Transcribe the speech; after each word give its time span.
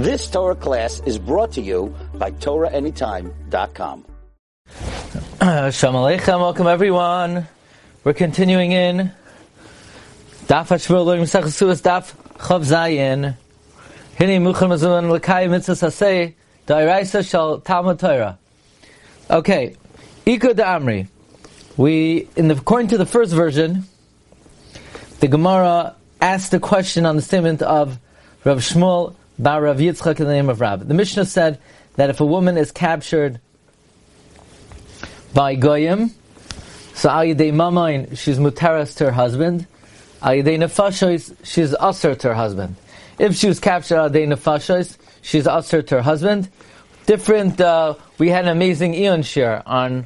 This 0.00 0.30
Torah 0.30 0.54
class 0.54 1.02
is 1.04 1.18
brought 1.18 1.52
to 1.52 1.60
you 1.60 1.94
by 2.14 2.30
TorahAnytime.com. 2.30 4.06
Shalom 5.72 5.94
Aleichem, 5.94 6.40
welcome 6.40 6.66
everyone. 6.66 7.46
We're 8.02 8.14
continuing 8.14 8.72
in 8.72 9.12
Daf 10.46 10.70
learning 10.88 11.24
Mesech 11.26 11.46
Suas 11.52 11.82
Daf 11.82 12.14
Chav 12.38 12.64
Zayin. 12.64 13.36
Hini 14.16 14.40
Mucham 14.40 14.70
Mazun 14.70 15.10
L'kai 15.10 15.50
Mitzvah 15.50 15.74
Saseh 15.74 16.32
Da'iraisa 16.66 17.28
Shal 17.28 17.60
Talmud 17.60 17.98
Torah. 17.98 18.38
Okay, 19.28 19.76
Iko 20.24 20.54
Amri. 20.54 21.08
We, 21.76 22.26
in 22.36 22.48
the, 22.48 22.54
according 22.54 22.88
to 22.88 22.96
the 22.96 23.04
first 23.04 23.34
version, 23.34 23.84
the 25.20 25.28
Gemara 25.28 25.94
asked 26.22 26.54
a 26.54 26.58
question 26.58 27.04
on 27.04 27.16
the 27.16 27.22
statement 27.22 27.60
of 27.60 27.98
Rav 28.44 28.60
Shmuel 28.60 29.14
Bar 29.40 29.62
Rav 29.62 29.78
Yitzchak 29.78 30.20
in 30.20 30.26
the 30.26 30.32
name 30.32 30.50
of 30.50 30.60
Rav. 30.60 30.86
The 30.86 30.92
Mishnah 30.92 31.24
said 31.24 31.58
that 31.96 32.10
if 32.10 32.20
a 32.20 32.26
woman 32.26 32.58
is 32.58 32.72
captured 32.72 33.40
by 35.32 35.54
Goyim, 35.54 36.10
so 36.92 37.08
Al 37.08 37.24
Yidei 37.24 37.50
Mamain, 37.50 38.18
she's 38.18 38.38
mutaras 38.38 38.94
to 38.98 39.06
her 39.06 39.12
husband. 39.12 39.66
Al 40.20 40.32
Yidei 40.32 40.58
Nefashos, 40.58 41.34
she's 41.42 41.74
usher 41.74 42.14
to 42.14 42.28
her 42.28 42.34
husband. 42.34 42.76
If 43.18 43.34
she 43.36 43.48
was 43.48 43.60
captured 43.60 43.96
Al 43.96 44.10
Yidei 44.10 44.30
Nefashos, 44.30 44.98
she's 45.22 45.46
usher 45.46 45.80
to 45.80 45.96
her 45.96 46.02
husband. 46.02 46.50
Different, 47.06 47.58
uh, 47.62 47.94
we 48.18 48.28
had 48.28 48.44
an 48.44 48.50
amazing 48.50 48.92
Eon 48.92 49.22
share 49.22 49.66
on, 49.66 50.04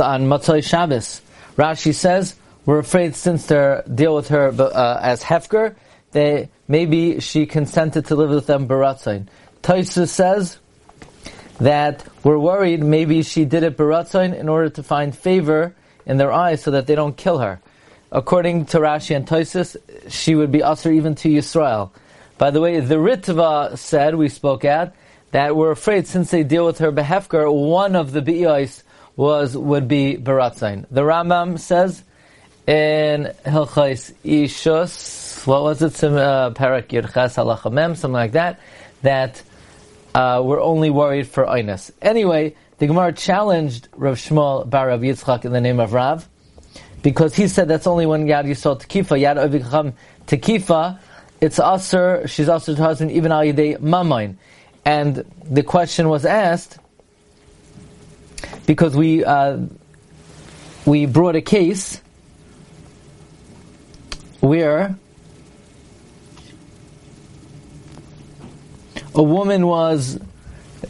on 0.00 0.28
Matzoi 0.28 0.62
Shabbos. 0.62 1.22
Rashi 1.56 1.92
says, 1.92 2.36
we're 2.66 2.78
afraid 2.78 3.16
since 3.16 3.46
they 3.46 3.82
deal 3.92 4.14
with 4.14 4.28
her 4.28 4.54
uh, 4.56 5.00
as 5.02 5.24
Hefker, 5.24 5.74
they, 6.12 6.48
maybe 6.68 7.20
she 7.20 7.46
consented 7.46 8.06
to 8.06 8.14
live 8.16 8.30
with 8.30 8.46
them 8.46 8.68
Baratzain. 8.68 9.26
Taisa 9.62 10.08
says 10.08 10.58
that 11.58 12.04
we're 12.24 12.38
worried 12.38 12.82
maybe 12.82 13.22
she 13.22 13.44
did 13.44 13.62
it 13.62 13.76
Baratzain 13.76 14.34
in 14.34 14.48
order 14.48 14.68
to 14.70 14.82
find 14.82 15.16
favor 15.16 15.74
in 16.06 16.16
their 16.16 16.32
eyes 16.32 16.62
so 16.62 16.70
that 16.72 16.86
they 16.86 16.94
don't 16.94 17.16
kill 17.16 17.38
her. 17.38 17.60
According 18.10 18.66
to 18.66 18.78
Rashi 18.78 19.16
and 19.16 19.26
Toisus, 19.26 19.76
she 20.08 20.34
would 20.34 20.52
be 20.52 20.62
usher 20.62 20.92
even 20.92 21.14
to 21.16 21.28
Yisrael. 21.28 21.90
By 22.36 22.50
the 22.50 22.60
way, 22.60 22.80
the 22.80 22.96
Ritva 22.96 23.78
said, 23.78 24.16
we 24.16 24.28
spoke 24.28 24.64
at, 24.64 24.94
that 25.30 25.56
we're 25.56 25.70
afraid 25.70 26.06
since 26.06 26.30
they 26.30 26.42
deal 26.42 26.66
with 26.66 26.78
her 26.78 26.92
behefker, 26.92 27.50
one 27.50 27.96
of 27.96 28.12
the 28.12 28.20
Be'is 28.20 28.82
was, 29.16 29.56
would 29.56 29.88
be 29.88 30.16
Baratzain. 30.16 30.86
The 30.90 31.02
Rambam 31.02 31.58
says, 31.58 32.02
in 32.66 33.32
Hilchais 33.44 34.12
Ishus, 34.24 35.21
what 35.46 35.62
was 35.62 35.82
it? 35.82 35.94
Some 35.94 36.14
uh, 36.16 36.50
parak 36.50 36.88
yirches 36.88 37.34
halachamem, 37.34 37.96
something 37.96 38.12
like 38.12 38.32
that. 38.32 38.60
That 39.02 39.42
uh, 40.14 40.42
we're 40.44 40.60
only 40.60 40.90
worried 40.90 41.26
for 41.26 41.44
Einas. 41.44 41.90
Anyway, 42.00 42.54
the 42.78 42.86
Gemara 42.86 43.12
challenged 43.12 43.88
Rav 43.94 44.16
Shmuel 44.16 44.68
Bar 44.68 44.88
Rav 44.88 45.00
Yitzchak 45.00 45.44
in 45.44 45.52
the 45.52 45.60
name 45.60 45.80
of 45.80 45.92
Rav 45.92 46.28
because 47.02 47.34
he 47.34 47.48
said 47.48 47.68
that's 47.68 47.86
only 47.86 48.06
when 48.06 48.26
Yad 48.26 48.46
Yisrael 48.46 48.80
Tekifa, 48.80 49.20
Yad 49.20 49.36
Ovikacham 49.36 49.94
Tekifa, 50.26 50.98
it's 51.40 51.58
Aser, 51.58 52.26
she's 52.28 52.48
Aser 52.48 52.74
to 52.74 52.82
husband, 52.82 53.10
even 53.10 53.32
Al 53.32 53.42
Yidei 53.42 53.78
Mamain. 53.78 54.36
And 54.84 55.24
the 55.44 55.62
question 55.62 56.08
was 56.08 56.24
asked 56.24 56.78
because 58.66 58.96
we 58.96 59.24
uh, 59.24 59.58
we 60.84 61.06
brought 61.06 61.36
a 61.36 61.40
case 61.40 62.00
where 64.40 64.96
a 69.14 69.22
woman 69.22 69.66
was 69.66 70.18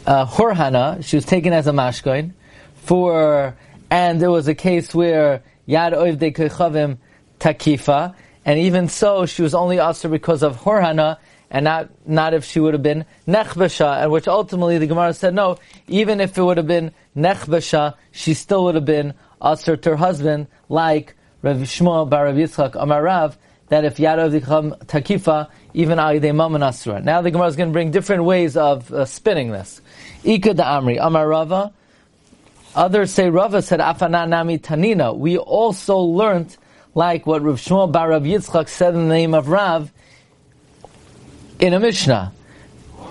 uh, 0.05 0.25
Horhana, 0.25 1.03
she 1.03 1.17
was 1.17 1.25
taken 1.25 1.53
as 1.53 1.67
a 1.67 1.71
mashkoin, 1.71 2.31
for, 2.75 3.55
and 3.89 4.21
there 4.21 4.31
was 4.31 4.47
a 4.47 4.55
case 4.55 4.93
where 4.93 5.43
Yad 5.67 5.93
Oivde 5.93 6.35
Kechavim 6.35 6.97
Takifa, 7.39 8.15
and 8.45 8.59
even 8.59 8.87
so, 8.89 9.25
she 9.25 9.41
was 9.41 9.53
only 9.53 9.79
asked 9.79 10.09
because 10.09 10.43
of 10.43 10.61
Horhana, 10.61 11.17
and 11.49 11.65
not, 11.65 11.89
not 12.05 12.33
if 12.33 12.45
she 12.45 12.59
would 12.59 12.73
have 12.73 12.83
been 12.83 13.05
Nechbasha, 13.27 14.03
and 14.03 14.11
which 14.11 14.27
ultimately 14.27 14.77
the 14.77 14.87
Gemara 14.87 15.13
said, 15.13 15.33
no, 15.33 15.57
even 15.87 16.19
if 16.19 16.37
it 16.37 16.41
would 16.41 16.57
have 16.57 16.67
been 16.67 16.91
Nechbasha, 17.15 17.95
she 18.11 18.33
still 18.33 18.63
would 18.65 18.75
have 18.75 18.85
been 18.85 19.13
Aser 19.43 19.77
to 19.77 19.91
her 19.91 19.95
husband, 19.97 20.47
like 20.69 21.15
Rav 21.41 21.57
Shmuel 21.57 22.09
Bar 22.09 22.25
Rav 22.25 22.35
Yitzchak 22.35 22.73
Amarav, 22.73 23.35
that 23.69 23.85
if 23.85 23.97
Yad 23.97 24.17
Oivde 24.17 24.85
Takifa, 24.85 25.49
even 25.73 25.97
Ayidei 25.97 26.35
Maman 26.35 26.61
Asura. 26.61 27.01
Now 27.01 27.21
the 27.21 27.31
Gemara 27.31 27.47
is 27.47 27.55
going 27.55 27.69
to 27.69 27.73
bring 27.73 27.91
different 27.91 28.23
ways 28.23 28.55
of 28.57 28.91
uh, 28.93 29.05
spinning 29.05 29.51
this. 29.51 29.81
Ika 30.23 30.53
da 30.53 30.79
Amri, 30.79 30.97
Amar 31.01 31.27
Rava. 31.27 31.73
Others 32.75 33.11
say 33.11 33.29
Rava 33.29 33.61
said 33.61 33.79
Afana 33.79 34.27
Nami 34.27 34.57
Tanina. 34.57 35.15
We 35.15 35.37
also 35.37 35.97
learned, 35.97 36.57
like 36.95 37.25
what 37.25 37.41
Rav 37.41 37.57
Shmuel 37.57 37.91
Bar 37.91 38.09
Rav 38.09 38.23
Yitzchak 38.23 38.67
said 38.67 38.95
in 38.95 39.07
the 39.07 39.13
name 39.13 39.33
of 39.33 39.47
Rav, 39.47 39.91
in 41.59 41.73
a 41.73 41.79
Mishnah. 41.79 42.33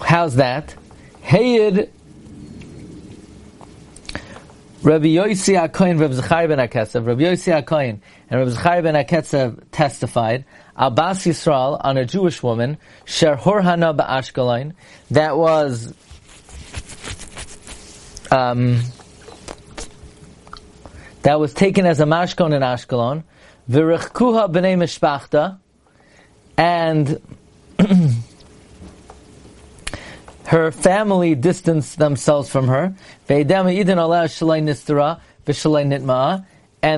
How's 0.02 0.36
that? 0.36 0.74
Heyid 1.22 1.88
Rabbi 4.84 5.14
Yossi 5.14 5.54
HaKoyin, 5.54 6.00
Rabbi 6.00 6.14
Zechariah 6.14 6.48
ben 6.48 6.58
HaKetzev, 6.58 7.06
Rabbi 7.06 7.22
Yossi 7.22 7.62
HaKoyin, 7.62 8.00
and 8.28 8.40
Rabbi 8.40 8.50
Zechariah 8.50 8.82
ben 8.82 8.94
HaKetzev 8.96 9.62
testified, 9.70 10.44
Abbas 10.74 11.20
Yisrael, 11.24 11.80
on 11.84 11.96
a 11.96 12.04
Jewish 12.04 12.42
woman, 12.42 12.78
Sher 13.04 13.36
Horhana 13.36 13.96
ba'ashkelon, 13.96 14.72
that 15.12 15.36
was, 15.36 15.94
um, 18.32 18.80
that 21.22 21.38
was 21.38 21.54
taken 21.54 21.86
as 21.86 22.00
a 22.00 22.04
mashkon 22.04 22.52
in 22.52 22.62
Ashkelon, 22.62 23.22
V'rechkuha 23.70 24.50
b'nei 24.50 24.76
mishpachta, 24.76 25.60
and 26.56 27.20
her 30.52 30.70
family 30.70 31.34
distanced 31.34 31.98
themselves 31.98 32.50
from 32.50 32.68
her. 32.68 32.94
And 33.26 33.48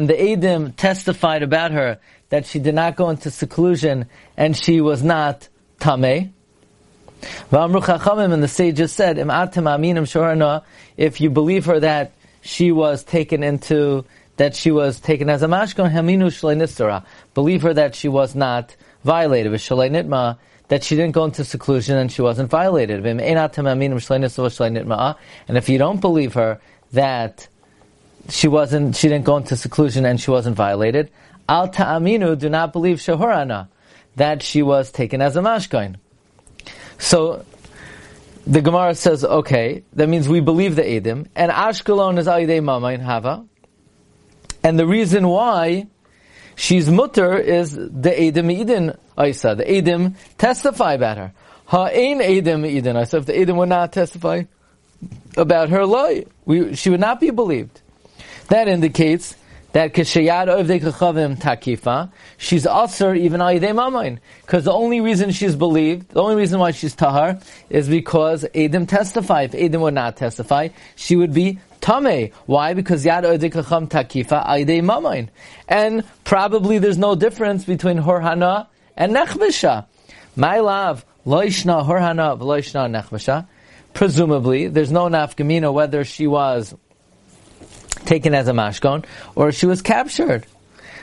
the 0.08 0.14
Edim 0.14 0.76
testified 0.76 1.44
about 1.44 1.70
her 1.70 1.98
that 2.30 2.46
she 2.46 2.58
did 2.58 2.74
not 2.74 2.96
go 2.96 3.10
into 3.10 3.30
seclusion 3.30 4.06
and 4.36 4.56
she 4.56 4.80
was 4.80 5.04
not 5.04 5.48
Tameh. 5.78 6.32
And 7.52 8.42
the 8.42 8.48
sages 8.48 8.92
said, 8.92 9.18
if 10.96 11.20
you 11.20 11.30
believe 11.30 11.66
her 11.66 11.78
that 11.78 12.12
she 12.42 12.72
was 12.72 13.04
taken 13.04 13.44
into, 13.44 14.04
that 14.36 14.56
she 14.56 14.72
was 14.72 14.98
taken 14.98 15.30
as 15.30 15.44
a 15.44 15.46
mashkon, 15.46 17.04
Believe 17.34 17.62
her 17.62 17.74
that 17.74 17.94
she 17.94 18.08
was 18.08 18.34
not 18.34 18.74
violated 19.04 19.52
that 20.68 20.82
she 20.82 20.96
didn't 20.96 21.12
go 21.12 21.24
into 21.24 21.44
seclusion 21.44 21.96
and 21.96 22.10
she 22.10 22.22
wasn't 22.22 22.50
violated. 22.50 23.04
And 23.06 23.20
if 25.58 25.68
you 25.68 25.78
don't 25.78 26.00
believe 26.00 26.34
her 26.34 26.60
that 26.92 27.48
she 28.28 28.48
wasn't, 28.48 28.96
she 28.96 29.08
didn't 29.08 29.24
go 29.24 29.36
into 29.36 29.56
seclusion 29.56 30.06
and 30.06 30.20
she 30.20 30.30
wasn't 30.30 30.56
violated, 30.56 31.10
al 31.48 31.68
ta'aminu, 31.68 32.38
do 32.38 32.48
not 32.48 32.72
believe 32.72 32.98
shahorana, 32.98 33.68
that 34.16 34.42
she 34.42 34.62
was 34.62 34.90
taken 34.90 35.20
as 35.20 35.36
a 35.36 35.40
mashkoin. 35.40 35.96
So, 36.98 37.44
the 38.46 38.60
Gemara 38.60 38.94
says, 38.94 39.24
okay, 39.24 39.82
that 39.94 40.08
means 40.08 40.28
we 40.28 40.40
believe 40.40 40.76
the 40.76 40.82
Edim, 40.82 41.26
and 41.34 41.50
Ashkelon 41.50 42.18
is 42.18 42.26
Ayidei 42.26 42.62
Mamayin 42.62 43.00
Hava, 43.00 43.44
and 44.62 44.78
the 44.78 44.86
reason 44.86 45.28
why 45.28 45.86
she's 46.56 46.90
mutter 46.90 47.36
is 47.36 47.72
the 47.72 48.10
Edim 48.10 48.52
Eden 48.52 48.96
Isa. 49.18 49.54
The 49.54 49.64
Edim 49.64 50.16
testify 50.38 50.94
about 50.94 51.18
her. 51.18 51.32
Ha'ain 51.66 52.20
Edim 52.20 52.66
Eden 52.66 52.96
Isa. 52.96 53.18
If 53.18 53.26
the 53.26 53.32
Edim 53.32 53.56
would 53.56 53.68
not 53.68 53.92
testify 53.92 54.44
about 55.36 55.70
her 55.70 55.86
lie, 55.86 56.24
she 56.74 56.90
would 56.90 57.00
not 57.00 57.20
be 57.20 57.30
believed. 57.30 57.80
That 58.48 58.68
indicates 58.68 59.36
that 59.74 59.92
kishayad 59.92 60.46
ovdei 60.46 60.80
kachavim 60.80 61.36
takifa, 61.36 62.12
she's 62.36 62.64
aser 62.64 63.12
even 63.14 63.40
ayidei 63.40 63.74
mamain. 63.74 64.20
Because 64.42 64.64
the 64.64 64.72
only 64.72 65.00
reason 65.00 65.32
she's 65.32 65.56
believed, 65.56 66.10
the 66.10 66.22
only 66.22 66.36
reason 66.36 66.60
why 66.60 66.70
she's 66.70 66.94
tahar, 66.94 67.40
is 67.68 67.88
because 67.88 68.44
Edim 68.54 68.86
testify. 68.86 69.42
If 69.42 69.52
Edim 69.52 69.80
would 69.80 69.94
not 69.94 70.16
testify, 70.16 70.68
she 70.94 71.16
would 71.16 71.34
be 71.34 71.58
tame. 71.84 72.32
Why? 72.46 72.74
Because 72.74 73.04
yad 73.04 73.24
ovdei 73.24 73.52
kacham 73.52 73.88
takifa 73.88 74.46
ayidei 74.46 74.82
mamain. 74.82 75.28
And 75.68 76.04
probably 76.24 76.78
there's 76.78 76.98
no 76.98 77.14
difference 77.14 77.64
between 77.64 77.98
horhana 77.98 78.68
and 78.96 79.14
nechbisha. 79.14 79.86
My 80.34 80.60
love, 80.60 81.04
loishna 81.26 81.86
horhana 81.86 82.38
loishna 82.38 82.88
nechbisha. 82.90 83.46
Presumably, 83.92 84.68
there's 84.68 84.90
no 84.90 85.06
nafgamina 85.08 85.72
whether 85.72 86.04
she 86.04 86.26
was 86.26 86.74
taken 88.06 88.34
as 88.34 88.48
a 88.48 88.52
mashkon, 88.52 89.04
or 89.34 89.52
she 89.52 89.66
was 89.66 89.82
captured. 89.82 90.46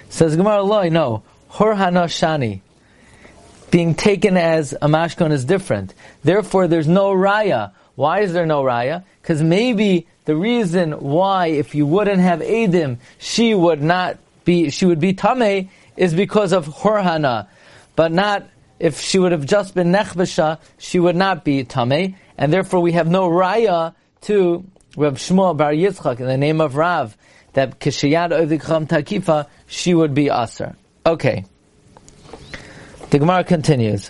Says 0.09 0.35
Gemara 0.35 0.63
Loi, 0.63 0.89
no. 0.89 1.23
Horhana 1.51 2.05
Shani. 2.05 2.61
being 3.71 3.95
taken 3.95 4.35
as 4.35 4.73
a 4.73 4.87
mashkon 4.87 5.31
is 5.31 5.45
different. 5.45 5.93
Therefore, 6.23 6.67
there's 6.67 6.87
no 6.87 7.13
raya. 7.13 7.71
Why 7.95 8.21
is 8.21 8.33
there 8.33 8.45
no 8.45 8.63
raya? 8.63 9.03
Because 9.21 9.41
maybe 9.43 10.07
the 10.25 10.35
reason 10.35 10.91
why, 10.91 11.47
if 11.47 11.75
you 11.75 11.85
wouldn't 11.85 12.21
have 12.21 12.39
Edim, 12.39 12.97
she 13.17 13.53
would 13.53 13.81
not 13.81 14.17
be, 14.45 14.69
she 14.69 14.85
would 14.85 14.99
be 14.99 15.13
Tameh, 15.13 15.69
is 15.97 16.13
because 16.13 16.53
of 16.53 16.67
Horhana. 16.67 17.47
But 17.95 18.11
not, 18.11 18.47
if 18.79 19.01
she 19.01 19.19
would 19.19 19.31
have 19.31 19.45
just 19.45 19.75
been 19.75 19.91
Nechbesha, 19.91 20.59
she 20.77 20.99
would 20.99 21.15
not 21.15 21.43
be 21.43 21.63
Tameh. 21.63 22.15
And 22.38 22.51
therefore 22.51 22.79
we 22.79 22.93
have 22.93 23.07
no 23.07 23.29
Raya 23.29 23.93
to 24.21 24.63
Rav 24.95 25.15
Shmuel 25.15 25.57
Bar 25.57 25.73
Yitzchak 25.73 26.19
in 26.19 26.25
the 26.25 26.38
name 26.38 26.61
of 26.61 26.75
Rav, 26.75 27.15
that 27.53 27.79
Kishiyad 27.79 28.31
Ovikham 28.31 28.88
Takifa, 28.88 29.47
she 29.67 29.93
would 29.93 30.13
be 30.13 30.29
Aser. 30.29 30.75
Okay. 31.05 31.45
The 33.09 33.19
Gemara 33.19 33.43
continues. 33.43 34.09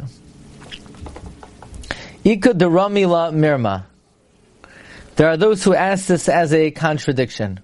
Ika 2.23 2.53
Ramila 2.53 3.33
Mirma. 3.33 3.85
There 5.15 5.27
are 5.27 5.37
those 5.37 5.63
who 5.63 5.73
ask 5.73 6.07
this 6.07 6.29
as 6.29 6.53
a 6.53 6.71
contradiction. 6.71 7.59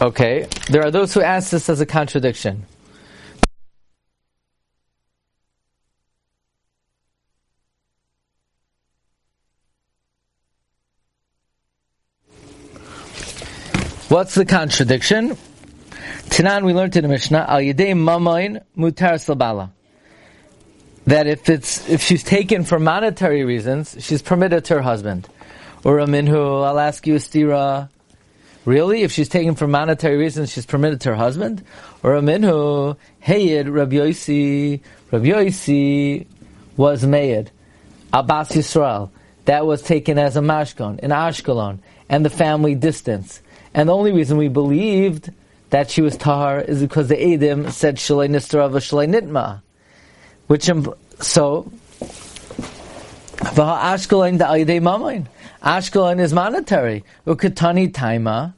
Okay, 0.00 0.46
there 0.68 0.84
are 0.84 0.90
those 0.90 1.14
who 1.14 1.22
ask 1.22 1.50
this 1.50 1.68
as 1.70 1.80
a 1.80 1.86
contradiction. 1.86 2.66
What's 14.08 14.34
the 14.34 14.44
contradiction? 14.44 15.38
Tanan, 16.26 16.64
we 16.64 16.72
learned 16.72 16.96
in 16.96 17.02
the 17.02 17.08
Mishnah, 17.08 17.46
Al 17.48 17.60
Yedei 17.60 17.94
Mamain 17.94 18.62
Mutar 18.76 19.14
Salbala. 19.14 19.70
That 21.06 21.26
if 21.26 21.48
it's 21.48 21.88
if 21.88 22.02
she's 22.02 22.24
taken 22.24 22.64
for 22.64 22.78
monetary 22.78 23.44
reasons, 23.44 23.96
she's 24.00 24.22
permitted 24.22 24.64
to 24.66 24.74
her 24.74 24.82
husband. 24.82 25.28
Or 25.84 25.98
a 25.98 26.06
minhu, 26.06 26.64
I'll 26.64 26.78
ask 26.78 27.06
you, 27.06 27.16
Stira. 27.16 27.90
Really? 28.64 29.02
If 29.02 29.12
she's 29.12 29.28
taken 29.28 29.54
for 29.54 29.66
monetary 29.66 30.16
reasons, 30.16 30.50
she's 30.50 30.64
permitted 30.64 31.02
to 31.02 31.10
her 31.10 31.14
husband? 31.14 31.62
Or 32.02 32.14
a 32.16 32.22
minhu, 32.22 32.96
Heyed 33.20 33.68
Rabbi 33.68 33.96
Yosi, 33.96 34.80
Rabbi 35.10 35.26
Yosi 35.26 36.26
was 36.76 37.04
made. 37.04 37.50
Abbas 38.14 38.52
Yisrael. 38.52 39.10
That 39.44 39.66
was 39.66 39.82
taken 39.82 40.18
as 40.18 40.36
a 40.36 40.40
mashkon 40.40 41.00
in 41.00 41.10
Ashkelon, 41.10 41.80
and 42.08 42.24
the 42.24 42.30
family 42.30 42.74
distance. 42.74 43.42
And 43.74 43.90
the 43.90 43.94
only 43.94 44.12
reason 44.12 44.38
we 44.38 44.48
believed 44.48 45.30
that 45.74 45.90
she 45.90 46.02
was 46.02 46.16
tahar 46.16 46.60
is 46.60 46.80
because 46.80 47.08
the 47.08 47.16
Edim 47.16 47.68
said 47.68 47.96
shalei 47.96 48.28
nistarava 48.28 48.76
shalei 48.76 49.12
nitma, 49.12 49.60
which 50.46 50.66
so 51.20 51.68
Ashkelon 53.40 54.38
the 54.38 54.44
Ayidei 54.44 54.80
Mamain. 54.80 55.26
Ashkelon 55.64 56.20
is 56.20 56.32
monetary. 56.32 57.02
Ukatani 57.26 57.90
taima. 57.90 58.54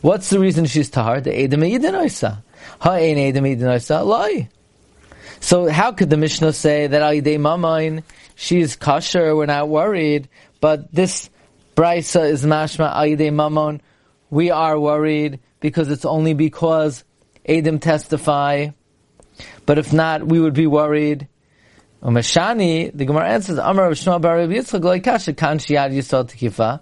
What's 0.00 0.30
the 0.30 0.40
reason 0.40 0.64
she's 0.64 0.88
tahar? 0.88 1.20
The 1.20 1.32
Edim 1.32 1.60
Eidinoisa. 1.70 2.38
Ha 2.78 2.92
ein 2.92 3.16
Edim 3.16 3.42
Eidinoisa 3.42 4.02
lie. 4.02 4.48
So 5.40 5.68
how 5.68 5.92
could 5.92 6.08
the 6.08 6.16
Mishnah 6.16 6.54
say 6.54 6.86
that 6.86 7.02
Ayidei 7.02 7.38
Mamain 7.38 8.02
she's 8.36 8.74
kosher? 8.74 9.36
We're 9.36 9.44
not 9.44 9.68
worried, 9.68 10.30
but 10.62 10.90
this 10.94 11.28
brisa 11.76 12.30
is 12.30 12.42
mashma 12.42 12.90
Ayidei 12.90 13.30
Mamon. 13.30 13.80
We 14.30 14.50
are 14.50 14.80
worried 14.80 15.40
because 15.64 15.88
it's 15.90 16.04
only 16.04 16.34
because 16.34 17.04
Adam 17.48 17.78
testify. 17.78 18.68
But 19.64 19.78
if 19.78 19.94
not, 19.94 20.22
we 20.22 20.38
would 20.38 20.52
be 20.52 20.66
worried. 20.66 21.26
Umashani, 22.02 22.94
the 22.94 23.06
Gemara 23.06 23.30
answers, 23.30 23.56
Amar 23.56 23.86
of 23.86 23.94
Shmuel 23.94 24.20
Bar 24.20 24.36
Yitzchak 24.40 24.84
loy 24.84 25.00
kasha 25.00 25.32
kan 25.32 25.56
shiad 25.58 25.94
yisol 25.94 26.28
tekifa, 26.28 26.80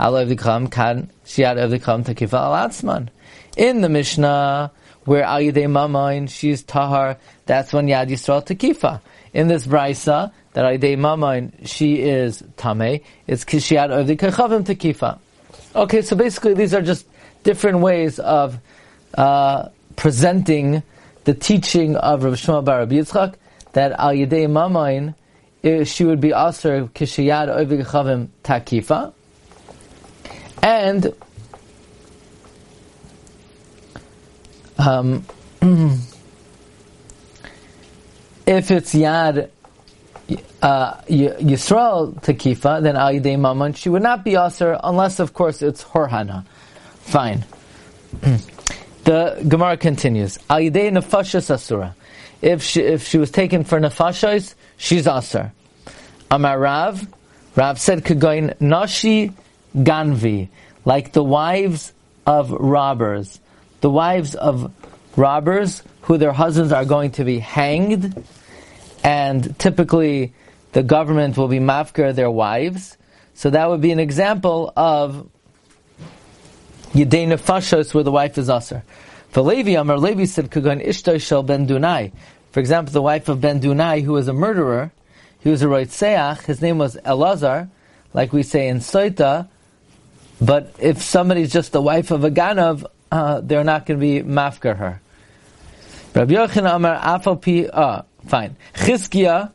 alo 0.00 0.24
evdikam 0.24 0.70
kan 0.70 1.10
shiad 1.26 1.58
evdikam 1.58 2.06
tekifa 2.06 2.38
al 2.38 2.68
atzman. 2.70 3.10
In 3.58 3.82
the 3.82 3.90
Mishnah, 3.90 4.72
where 5.04 5.24
Ayidei 5.24 5.66
Mamain, 5.66 6.30
she's 6.30 6.62
tahar, 6.62 7.18
that's 7.44 7.74
when 7.74 7.86
Yad 7.86 8.08
Yisrael 8.08 8.46
tekifa. 8.46 9.02
In 9.34 9.48
this 9.48 9.66
brisa, 9.66 10.32
that 10.54 10.64
Ayidei 10.64 10.96
Mamain, 10.96 11.68
she 11.68 12.00
is 12.00 12.42
tame, 12.56 13.02
it's 13.26 13.44
kishiad 13.44 13.90
evdikachavim 13.90 14.64
tekifa. 14.64 15.18
Okay, 15.76 16.00
so 16.00 16.16
basically 16.16 16.54
these 16.54 16.72
are 16.72 16.80
just 16.80 17.06
different 17.42 17.78
ways 17.78 18.18
of 18.18 18.58
uh, 19.14 19.68
presenting 19.96 20.82
the 21.24 21.34
teaching 21.34 21.96
of 21.96 22.24
Rav 22.24 22.34
Shmuel 22.34 22.64
Bar 22.64 22.78
Rabbi 22.80 22.96
Yitzchak 22.96 23.34
that 23.72 23.92
al 23.92 24.12
yedei 24.12 24.46
mamain 24.48 25.14
she 25.86 26.04
would 26.04 26.20
be 26.20 26.30
aser 26.30 26.86
kishiyad 26.88 27.48
ovig 27.48 28.28
takifa, 28.42 29.12
and 30.60 31.14
um, 34.78 35.24
if 38.46 38.70
it's 38.72 38.92
yad 38.92 39.50
uh, 40.62 40.94
Yisrael 41.02 42.20
takifa, 42.22 42.82
then 42.82 42.96
al 42.96 43.12
yedei 43.12 43.38
maman 43.38 43.72
she 43.72 43.88
would 43.88 44.02
not 44.02 44.24
be 44.24 44.34
aser 44.34 44.78
unless, 44.82 45.20
of 45.20 45.32
course, 45.32 45.62
it's 45.62 45.84
horhana. 45.84 46.44
Fine. 47.02 47.44
the 49.04 49.44
Gemara 49.46 49.76
continues. 49.76 50.38
Ayidei 50.50 50.90
nefashas 50.90 51.50
asura. 51.50 51.94
If 52.40 52.62
she, 52.62 52.80
if 52.80 53.06
she 53.06 53.18
was 53.18 53.30
taken 53.30 53.64
for 53.64 53.78
nefashos, 53.78 54.54
she's 54.76 55.06
asur. 55.06 55.52
Amar 56.30 56.58
Rav, 56.58 57.06
Rav 57.54 57.78
said 57.78 58.04
kagoin 58.04 58.58
nashi 58.60 59.32
ganvi, 59.76 60.48
like 60.84 61.12
the 61.12 61.22
wives 61.22 61.92
of 62.26 62.50
robbers. 62.50 63.38
The 63.80 63.90
wives 63.90 64.34
of 64.34 64.72
robbers 65.16 65.82
who 66.02 66.18
their 66.18 66.32
husbands 66.32 66.72
are 66.72 66.84
going 66.84 67.12
to 67.12 67.24
be 67.24 67.38
hanged, 67.38 68.24
and 69.04 69.58
typically 69.58 70.32
the 70.72 70.82
government 70.82 71.36
will 71.36 71.48
be 71.48 71.58
mafker 71.58 72.14
their 72.14 72.30
wives. 72.30 72.96
So 73.34 73.50
that 73.50 73.68
would 73.68 73.80
be 73.80 73.92
an 73.92 74.00
example 74.00 74.72
of 74.76 75.28
Yedei 76.92 77.26
Nefashos, 77.26 77.94
where 77.94 78.04
the 78.04 78.12
wife 78.12 78.36
is 78.36 78.50
Aser. 78.50 78.82
For 79.30 79.40
Levi, 79.40 79.72
Amar 79.72 79.98
Levi 79.98 80.26
said, 80.26 80.50
Kagan 80.50 80.86
Ishtar 80.86 81.18
Shel 81.18 81.42
Ben 81.42 81.66
Dunai. 81.66 82.12
For 82.50 82.60
example, 82.60 82.92
the 82.92 83.00
wife 83.00 83.30
of 83.30 83.40
Ben 83.40 83.60
Dunai, 83.60 84.02
who 84.02 84.12
was 84.12 84.28
a 84.28 84.34
murderer, 84.34 84.92
he 85.40 85.48
was 85.48 85.62
a 85.62 85.66
Roitseach, 85.66 86.42
his 86.42 86.60
name 86.60 86.76
was 86.76 86.96
Elazar, 86.96 87.70
like 88.12 88.34
we 88.34 88.42
say 88.42 88.68
in 88.68 88.78
Soita, 88.78 89.48
but 90.38 90.74
if 90.78 91.00
somebody's 91.00 91.50
just 91.50 91.72
the 91.72 91.80
wife 91.80 92.10
of 92.10 92.24
a 92.24 92.30
Ganav, 92.30 92.84
uh, 93.10 93.40
they're 93.40 93.64
not 93.64 93.86
going 93.86 93.98
to 93.98 94.06
be 94.06 94.20
mafker 94.20 94.76
her. 94.76 95.00
Rabbi 96.14 96.34
Yochanan 96.34 96.76
Amar 96.76 96.98
Afal 96.98 97.40
Pi, 97.40 97.70
ah, 97.72 98.04
fine. 98.26 98.54
Chizkiah, 98.74 99.50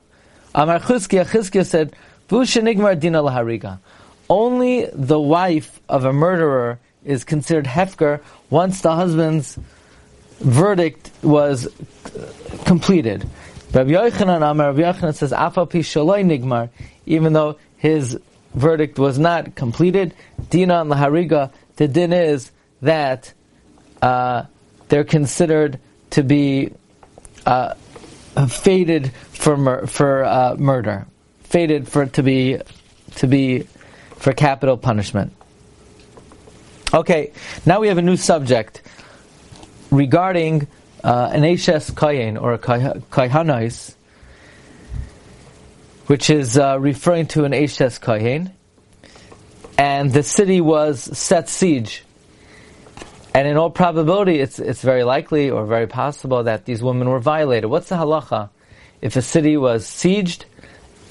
Amar 0.56 0.80
Chizkiah, 0.80 1.26
Chizkiah 1.26 1.66
said, 1.66 1.96
Vushanigmar 2.30 3.00
Dina 3.00 3.22
Lahariga. 3.22 3.80
Only 4.28 4.88
the 4.92 5.20
wife 5.20 5.80
of 5.88 6.04
a 6.04 6.12
murderer 6.12 6.80
is 7.06 7.24
considered 7.24 7.66
hefker 7.66 8.22
once 8.50 8.82
the 8.82 8.94
husband's 8.94 9.58
verdict 10.40 11.10
was 11.24 11.68
completed. 12.66 13.28
Rabbi 13.74 13.92
Yochanan 13.92 14.50
Amar, 14.50 14.72
Rabbi 14.72 14.82
Yochanan 14.82 15.16
says, 15.16 15.32
Afapi 15.32 15.82
shaloi 15.82 16.24
nigmar, 16.24 16.70
even 17.06 17.34
though 17.34 17.58
his 17.78 18.20
verdict 18.54 18.98
was 18.98 19.20
not 19.20 19.56
completed, 19.56 20.14
Dina 20.50 20.82
and 20.82 20.92
Lahariga, 20.92 21.52
the 21.76 21.88
din 21.88 22.14
is 22.14 22.52
that 22.82 23.34
uh, 24.02 24.44
they're 24.90 25.04
considered 25.04 25.80
to 26.12 26.24
be 26.24 26.72
uh, 27.46 27.74
fated 28.48 29.12
for 29.12 29.58
mur- 29.58 29.88
for 29.88 30.24
uh, 30.24 30.56
murder, 30.58 31.08
fated 31.44 31.88
for 31.88 32.06
to 32.06 32.24
be 32.24 32.58
to 33.16 33.28
be 33.28 33.68
for 34.16 34.34
capital 34.34 34.78
punishment. 34.78 35.34
Okay, 36.94 37.34
now 37.66 37.82
we 37.82 37.90
have 37.90 37.98
a 37.98 38.02
new 38.02 38.16
subject 38.16 38.82
regarding 39.92 40.68
uh, 41.04 41.30
an 41.34 41.42
Eshes 41.42 41.92
Kayin 41.92 42.42
or 42.42 42.54
a 42.54 42.58
Kaihanais, 42.58 43.94
which 46.06 46.30
is 46.30 46.58
uh, 46.58 46.80
referring 46.80 47.28
to 47.28 47.44
an 47.44 47.52
Eshes 47.52 48.00
Kayin, 48.00 48.54
and 49.78 50.14
the 50.14 50.24
city 50.24 50.62
was 50.62 51.02
set 51.18 51.50
siege. 51.50 52.04
And 53.34 53.50
in 53.50 53.58
all 53.58 53.70
probability, 53.70 54.40
it's, 54.40 54.58
it's 54.58 54.82
very 54.82 55.04
likely 55.04 55.50
or 55.50 55.66
very 55.66 55.88
possible 55.88 56.44
that 56.44 56.64
these 56.64 56.82
women 56.82 57.10
were 57.10 57.20
violated. 57.20 57.70
What's 57.70 57.90
the 57.90 57.96
halacha? 57.96 58.50
If 59.02 59.18
a 59.18 59.22
city 59.22 59.58
was 59.58 59.86
sieged 59.86 60.46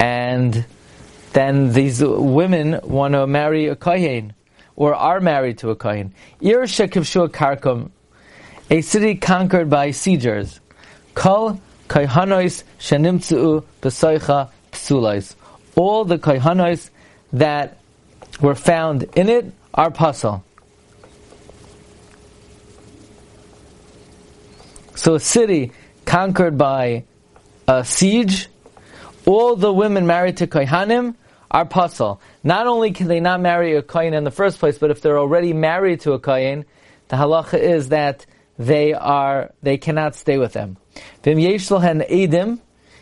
and 0.01 0.65
then 1.35 1.75
these 1.75 2.03
women 2.03 2.81
want 2.83 3.13
to 3.13 3.27
marry 3.27 3.67
a 3.67 3.77
Kayin, 3.77 4.33
or 4.77 4.95
are 4.95 5.21
married 5.21 5.59
to 5.59 5.71
a 5.71 5.77
kohen. 5.77 6.15
Ir 6.41 6.63
karkum, 6.63 7.91
a 8.71 8.81
city 8.81 9.15
conquered 9.17 9.69
by 9.69 9.91
siegers. 9.91 10.61
Kol 11.15 11.61
kaihanois 11.89 12.63
shenimtzu 12.79 13.65
besoicha 13.83 14.51
psulais. 14.73 15.35
All 15.75 16.05
the 16.05 16.19
kaihanois 16.19 16.91
that 17.33 17.79
were 18.41 18.55
found 18.55 19.05
in 19.17 19.29
it 19.29 19.53
are 19.75 19.91
puzzle. 19.91 20.45
So 24.95 25.15
a 25.15 25.21
city 25.21 25.73
conquered 26.05 26.57
by 26.57 27.05
a 27.69 27.85
siege, 27.85 28.49
all 29.27 29.57
the 29.57 29.73
women 29.73 30.07
married 30.07 30.39
to 30.39 30.47
Kohanim 30.47 31.15
are 31.51 31.65
puzzle. 31.65 32.21
Not 32.47 32.69
only 32.69 32.93
can 32.93 33.09
they 33.09 33.19
not 33.19 33.41
marry 33.41 33.75
a 33.75 33.83
Kohen 33.83 34.15
in 34.15 34.23
the 34.23 34.31
first 34.31 34.61
place, 34.61 34.79
but 34.79 34.93
if 34.93 35.01
they're 35.01 35.19
already 35.19 35.53
married 35.53 36.03
to 36.03 36.13
a 36.13 36.21
Kohen, 36.21 36.65
the 37.09 37.17
halacha 37.17 37.59
is 37.59 37.89
that 37.89 38.25
they 38.57 38.95
are 38.95 39.51
they 39.63 39.79
cannot 39.79 40.15
stay 40.15 40.39
with 40.39 40.53
them. 40.53 40.77
Edim, 41.25 42.61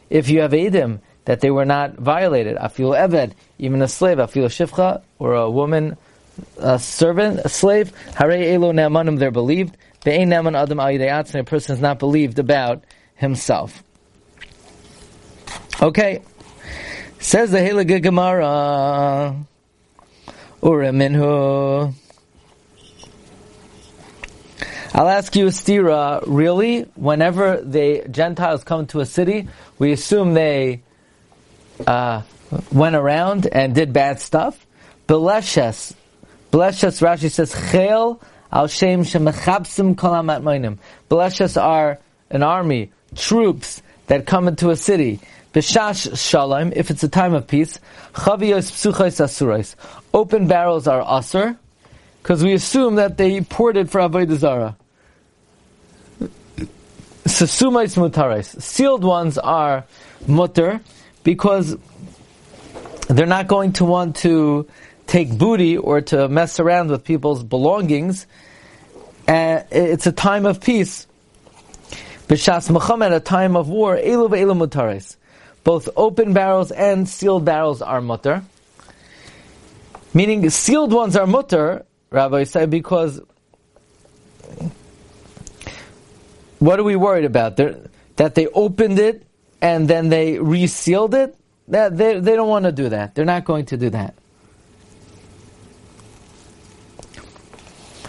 if 0.09 0.31
you 0.31 0.41
have 0.41 0.53
edim 0.53 1.01
that 1.27 1.41
they 1.41 1.51
were 1.51 1.67
not 1.67 1.97
violated, 1.97 2.57
afil 2.57 2.93
eved, 2.93 3.33
even 3.59 3.83
a 3.83 3.89
slave, 3.89 4.17
afil 4.17 4.47
shifcha, 4.47 5.03
or 5.19 5.35
a 5.35 5.51
woman, 5.51 5.99
a 6.57 6.79
servant, 6.79 7.41
a 7.45 7.51
slave, 7.51 7.93
hare 8.15 8.33
elo 8.33 8.73
ne'amanim, 8.73 9.19
they're 9.19 9.31
believed. 9.31 9.77
Ve'ein 10.07 10.29
ne'aman 10.29 10.57
adam 10.57 10.81
al 10.81 10.89
a 10.89 11.45
person 11.45 11.75
is 11.75 11.83
not 11.83 11.99
believed 11.99 12.39
about 12.39 12.83
himself. 13.17 13.83
Okay. 15.83 16.23
Says 17.25 17.50
the 17.50 17.59
Helig 17.59 18.02
Gemara, 18.02 19.35
Ura. 20.62 21.93
I'll 24.93 25.09
ask 25.09 25.35
you, 25.35 25.47
Stira, 25.47 26.23
really, 26.26 26.83
whenever 26.95 27.62
the 27.62 28.04
Gentiles 28.11 28.62
come 28.62 28.87
to 28.88 29.00
a 29.00 29.07
city, 29.07 29.49
we 29.78 29.93
assume 29.93 30.35
they 30.35 30.83
uh, 31.87 32.21
went 32.71 32.95
around 32.95 33.47
and 33.47 33.75
did 33.75 33.95
bad 33.95 34.21
stuff. 34.21 34.66
Beleshes, 35.09 35.95
Beleshes, 36.52 37.00
Rashi 37.00 37.31
says, 37.31 37.54
Chel 37.71 38.21
al 38.52 38.66
Shem 38.66 39.02
shemechabsim 39.02 39.95
kolam 39.95 40.26
atmoinim. 40.31 40.76
Beleshes 41.11 41.61
are 41.61 41.99
an 42.28 42.43
army, 42.43 42.93
troops 43.16 43.81
that 44.09 44.26
come 44.26 44.47
into 44.47 44.69
a 44.69 44.76
city. 44.76 45.21
Bishash 45.55 46.19
shalom, 46.19 46.73
if 46.75 46.91
it's 46.91 47.05
a 47.05 47.09
time 47.09 47.33
of 47.33 47.47
peace. 47.47 47.79
Chaviyos 48.13 48.73
psuchos 48.73 49.23
asurais. 49.23 49.77
Open 50.13 50.49
barrels 50.49 50.89
are 50.89 51.01
asur, 51.01 51.57
because 52.21 52.43
we 52.43 52.55
assume 52.55 52.97
that 52.97 53.17
they 53.17 53.41
ported 53.41 53.89
for 53.89 54.01
avodah 54.01 54.37
zarah. 54.37 54.77
Sesumais 57.25 57.97
mutarais. 57.97 58.61
Sealed 58.61 59.05
ones 59.05 59.39
are 59.39 59.85
mutter 60.27 60.81
because 61.23 61.77
they're 63.07 63.25
not 63.25 63.47
going 63.47 63.75
to 63.75 63.85
want 63.85 64.17
to 64.17 64.67
take 65.07 65.39
booty 65.39 65.77
or 65.77 66.01
to 66.01 66.29
mess 66.29 66.59
around 66.59 66.91
with 66.91 67.05
people's 67.05 67.45
belongings. 67.45 68.27
Uh, 69.29 69.31
and 69.31 69.67
it's 69.71 70.09
a 70.09 70.13
time 70.13 70.47
of 70.47 70.61
peace. 70.61 71.07
B'shas 72.27 72.71
Muhammad, 72.71 73.13
a 73.13 73.21
time 73.21 73.55
of 73.55 73.69
war, 73.69 73.97
elu 73.97 74.29
ve'elu 74.29 74.57
mutaris. 74.59 75.17
Both 75.64 75.88
open 75.97 76.33
barrels 76.35 76.71
and 76.71 77.09
sealed 77.09 77.44
barrels 77.44 77.83
are 77.83 78.00
mutter. 78.00 78.44
Meaning 80.12 80.49
sealed 80.50 80.92
ones 80.92 81.16
are 81.16 81.26
mutter, 81.26 81.85
Rabbi 82.11 82.44
said, 82.44 82.71
because 82.71 83.21
What 86.64 86.80
are 86.80 86.83
we 86.83 86.97
worried 86.97 87.26
about? 87.26 87.59
They're, 87.59 87.76
that 88.16 88.35
they 88.35 88.47
opened 88.47 88.99
it 88.99 89.26
and 89.61 89.87
then 89.87 90.09
they 90.09 90.38
resealed 90.38 91.12
it? 91.12 91.37
That 91.68 91.94
they, 91.94 92.18
they 92.21 92.37
don't 92.37 92.49
want 92.49 92.64
to 92.64 92.73
do 92.73 92.88
that. 92.88 93.14
They're 93.14 93.26
not 93.26 93.44
going 93.44 93.66
to 93.66 93.76
do 93.76 93.90
that. 93.90 94.14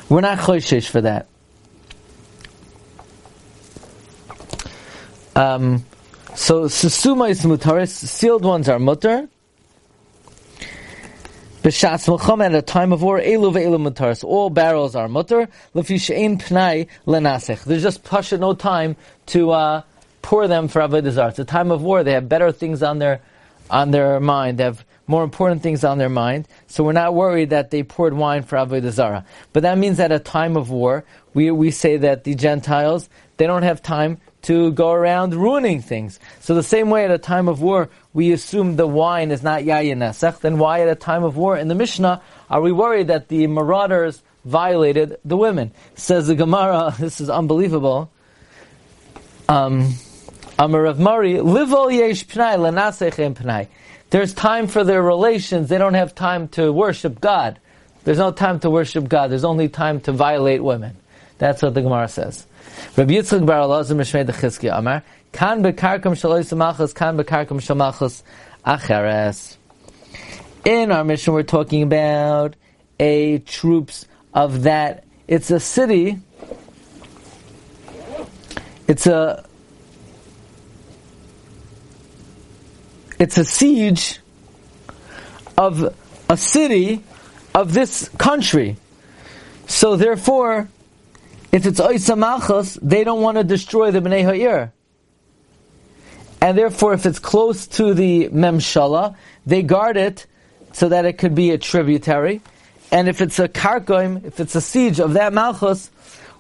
We're 0.08 0.22
not 0.22 0.38
choishish 0.40 0.88
for 0.88 1.02
that. 1.02 1.28
Um, 5.36 5.84
so 6.36 6.66
susuma 6.66 7.30
is 7.30 7.42
mutaris. 7.44 7.90
Sealed 7.90 8.44
ones 8.44 8.70
are 8.70 8.80
mutar. 8.80 9.30
B'shas 11.64 12.08
milchama 12.08 12.46
at 12.46 12.54
a 12.54 12.62
time 12.62 12.94
of 12.94 13.02
war, 13.02 13.20
elu 13.20 13.52
ve'elu 13.52 13.92
mutaris. 13.92 14.24
All 14.24 14.50
barrels 14.50 14.96
are 14.96 15.08
mutar. 15.08 15.48
Lefi 15.74 16.00
she'ein 16.00 16.38
pnai 16.38 16.88
lenasech. 17.08 17.64
There's 17.64 17.82
just 17.82 18.04
pasha 18.04 18.38
no 18.38 18.54
time 18.54 18.96
to 19.28 19.52
uh, 19.52 19.82
pour 20.22 20.48
them 20.48 20.68
for 20.68 20.82
avodah. 20.82 21.30
It's 21.30 21.40
a 21.40 21.46
time 21.46 21.72
of 21.72 21.82
war. 21.82 22.04
They 22.04 22.12
have 22.12 22.28
better 22.30 22.52
things 22.52 22.84
on 22.84 23.00
their 23.00 23.22
on 23.70 23.92
their 23.92 24.20
mind. 24.20 24.60
They 24.60 24.66
have 24.66 24.86
more 25.08 25.24
important 25.24 25.64
things 25.64 25.84
on 25.84 25.98
their 25.98 26.10
mind. 26.10 26.48
So 26.68 26.84
we're 26.84 26.92
not 26.92 27.14
worried 27.14 27.52
that 27.52 27.72
they 27.72 27.84
poured 27.84 28.14
wine 28.14 28.44
for 28.44 28.58
avodah 28.58 28.92
zarah. 28.92 29.26
But 29.54 29.64
that 29.64 29.78
means 29.78 30.00
at 30.00 30.12
a 30.12 30.20
time 30.20 30.58
of 30.58 30.70
war, 30.70 31.06
we 31.34 31.50
we 31.52 31.72
say 31.72 31.98
that 31.98 32.26
the 32.26 32.36
Gentiles 32.36 33.10
they 33.38 33.48
don't 33.48 33.64
have 33.64 33.82
time 33.82 34.20
to 34.46 34.72
go 34.72 34.92
around 34.92 35.34
ruining 35.34 35.82
things. 35.82 36.20
So 36.40 36.54
the 36.54 36.64
same 36.64 36.92
way 36.92 37.04
at 37.04 37.12
a 37.12 37.18
time 37.18 37.48
of 37.48 37.62
war, 37.62 37.90
we 38.14 38.32
assume 38.32 38.76
the 38.76 38.86
wine 38.86 39.32
is 39.32 39.42
not 39.42 39.64
yayin 39.64 39.98
nesach, 39.98 40.40
then 40.40 40.60
why 40.60 40.82
at 40.82 40.88
a 40.88 40.96
time 40.96 41.24
of 41.24 41.36
war 41.36 41.58
in 41.58 41.68
the 41.68 41.76
Mishnah 41.76 42.22
are 42.50 42.62
we 42.62 42.72
worried 42.72 43.08
that 43.08 43.28
the 43.28 43.48
marauders 43.48 44.22
violated 44.44 45.18
the 45.26 45.36
women? 45.36 45.72
Says 45.96 46.28
the 46.28 46.36
Gemara, 46.36 46.94
this 47.00 47.20
is 47.20 47.30
unbelievable. 47.30 48.12
Um, 49.50 49.96
Amar 50.60 50.86
of 50.86 51.00
Mari, 51.00 51.34
livol 51.34 51.92
yesh 51.92 52.26
pnai 52.28 53.36
pnai. 53.36 53.68
There's 54.12 54.34
time 54.34 54.68
for 54.68 54.84
their 54.84 55.02
relations. 55.02 55.70
They 55.70 55.80
don't 55.80 55.96
have 55.96 56.14
time 56.14 56.48
to 56.50 56.72
worship 56.72 57.20
God. 57.20 57.60
There's 58.04 58.20
no 58.20 58.32
time 58.32 58.60
to 58.60 58.70
worship 58.70 59.10
God. 59.10 59.32
There's 59.32 59.44
only 59.44 59.70
time 59.70 60.00
to 60.02 60.12
violate 60.12 60.64
women. 60.64 60.96
That's 61.40 61.64
what 61.64 61.74
the 61.74 61.82
Gemara 61.82 62.08
says. 62.08 62.46
Rabbi 62.98 63.14
Yitzchak 63.14 63.46
bar 63.46 63.60
Elazar 63.60 63.96
Mishmei 63.96 64.26
Dechizki 64.26 64.76
Amar, 64.76 65.04
Kan 65.36 65.64
bekarkam 65.64 66.16
kan 66.94 67.18
bekarkam 67.18 67.60
shamalchus 67.60 68.24
acheres. 68.66 69.58
In 70.64 70.94
our 70.94 71.04
mission, 71.04 71.34
we're 71.34 71.44
talking 71.44 71.84
about 71.84 72.56
a 73.02 73.40
troops 73.40 74.06
of 74.34 74.64
that. 74.64 75.04
It's 75.28 75.52
a 75.52 75.60
city. 75.60 76.20
It's 78.88 79.08
a. 79.08 79.46
It's 83.20 83.38
a 83.38 83.44
siege 83.44 84.20
of 85.58 85.94
a 86.30 86.38
city 86.38 87.04
of 87.54 87.74
this 87.74 88.08
country. 88.18 88.78
So 89.68 89.98
therefore, 89.98 90.70
if 91.56 91.66
it's 91.66 91.80
Oisa 91.80 92.18
Malchus, 92.18 92.78
they 92.82 93.06
don't 93.06 93.22
want 93.22 93.38
to 93.38 93.44
destroy 93.46 93.90
the 93.90 94.02
Bnei 94.02 94.26
Ha'ir. 94.26 94.74
And 96.42 96.58
therefore, 96.58 96.92
if 96.92 97.06
it's 97.06 97.18
close 97.18 97.66
to 97.80 97.94
the 97.94 98.28
Memshala, 98.28 99.16
they 99.46 99.64
guard 99.64 99.96
it 99.96 100.26
so 100.74 100.90
that 100.90 101.06
it 101.06 101.14
could 101.14 101.34
be 101.34 101.52
a 101.52 101.58
tributary. 101.58 102.42
And 102.92 103.08
if 103.08 103.22
it's 103.22 103.40
a 103.40 103.48
Karkoim, 103.48 104.26
if 104.26 104.42
it's 104.42 104.54
a 104.56 104.60
siege 104.60 105.00
of 105.00 105.14
that 105.14 105.32
Malchus, 105.32 105.90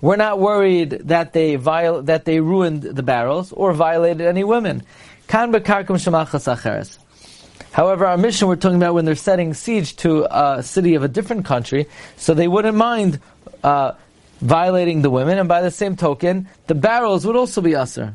we're 0.01 0.17
not 0.17 0.38
worried 0.39 0.89
that 1.05 1.31
they 1.31 1.55
viol- 1.55 2.01
that 2.01 2.25
they 2.25 2.41
ruined 2.41 2.81
the 2.81 3.01
barrels 3.01 3.53
or 3.53 3.72
violated 3.72 4.27
any 4.27 4.43
women. 4.43 4.84
Kan 5.27 5.53
acheres. 5.53 6.98
However, 7.72 8.05
our 8.05 8.17
mission 8.17 8.50
we're 8.50 8.57
talking 8.57 8.77
about 8.84 8.93
when 8.93 9.05
they're 9.05 9.15
setting 9.15 9.53
siege 9.53 9.95
to 9.98 10.27
a 10.29 10.62
city 10.62 10.95
of 10.95 11.03
a 11.03 11.07
different 11.07 11.45
country, 11.45 11.88
so 12.17 12.34
they 12.34 12.50
wouldn't 12.50 12.75
mind 12.75 13.22
uh, 13.63 13.93
violating 14.42 15.01
the 15.01 15.10
women, 15.10 15.38
and 15.38 15.48
by 15.48 15.62
the 15.62 15.72
same 15.72 15.96
token, 15.96 16.48
the 16.68 16.75
barrels 16.75 17.25
would 17.25 17.36
also 17.36 17.62
be 17.62 17.74
aser. 17.74 18.13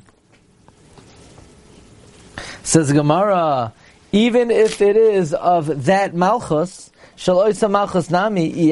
Says 2.63 2.93
Gemara, 2.93 3.73
even 4.13 4.51
if 4.51 4.81
it 4.81 4.97
is 4.97 5.35
of 5.35 5.87
that 5.87 6.15
malchus, 6.15 6.91
shaloisa 7.17 7.71
malchus 7.71 8.11
nami. 8.11 8.71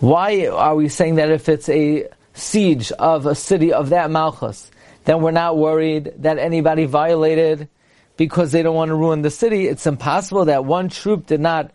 Why 0.00 0.46
are 0.46 0.74
we 0.74 0.88
saying 0.88 1.14
that 1.16 1.30
if 1.30 1.48
it's 1.48 1.68
a 1.68 2.08
siege 2.34 2.90
of 2.92 3.26
a 3.26 3.34
city 3.34 3.72
of 3.72 3.90
that 3.90 4.10
malchus, 4.10 4.70
then 5.04 5.20
we're 5.20 5.30
not 5.30 5.56
worried 5.56 6.12
that 6.18 6.38
anybody 6.38 6.86
violated 6.86 7.68
because 8.16 8.52
they 8.52 8.62
don't 8.62 8.74
want 8.74 8.88
to 8.88 8.94
ruin 8.94 9.22
the 9.22 9.30
city? 9.30 9.68
It's 9.68 9.86
impossible 9.86 10.46
that 10.46 10.64
one 10.64 10.88
troop 10.88 11.26
did 11.26 11.40
not 11.40 11.70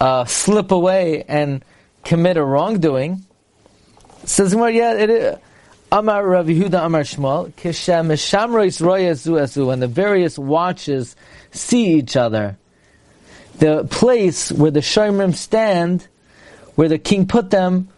uh, 0.00 0.24
slip 0.24 0.70
away 0.70 1.24
and 1.28 1.64
commit 2.04 2.36
a 2.36 2.44
wrongdoing, 2.44 3.24
says 4.24 4.54
more, 4.54 4.70
yeah, 4.70 4.94
it 4.94 5.10
is. 5.10 5.38
Amar 5.90 6.26
Rav 6.26 6.46
Yehuda 6.46 6.84
Amar 6.84 7.00
Shmuel, 7.00 7.50
Kishem 7.54 8.18
Shamrois 8.18 8.78
Royazu 8.78 9.40
Ezu, 9.40 9.66
when 9.66 9.80
the 9.80 9.86
various 9.86 10.38
watches 10.38 11.16
see 11.50 11.94
each 11.94 12.14
other, 12.14 12.58
the 13.58 13.84
place 13.84 14.52
where 14.52 14.70
the 14.70 14.80
Shomrim 14.80 15.34
stand, 15.34 16.06
where 16.74 16.88
the 16.88 16.98
king 16.98 17.26
put 17.26 17.50
them, 17.50 17.88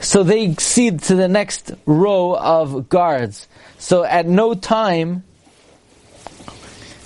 So 0.00 0.22
they 0.22 0.54
cede 0.56 1.02
to 1.04 1.14
the 1.14 1.28
next 1.28 1.72
row 1.86 2.36
of 2.36 2.88
guards. 2.90 3.48
So 3.78 4.04
at 4.04 4.26
no 4.26 4.54
time, 4.54 5.24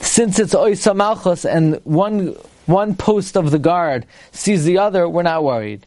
since 0.00 0.38
it's 0.38 0.54
Oisa 0.54 0.96
Malchus 0.96 1.44
and 1.44 1.80
one, 1.84 2.34
one 2.68 2.94
post 2.94 3.36
of 3.36 3.50
the 3.50 3.58
guard 3.58 4.06
sees 4.30 4.64
the 4.64 4.78
other, 4.78 5.08
we're 5.08 5.22
not 5.22 5.42
worried. 5.42 5.86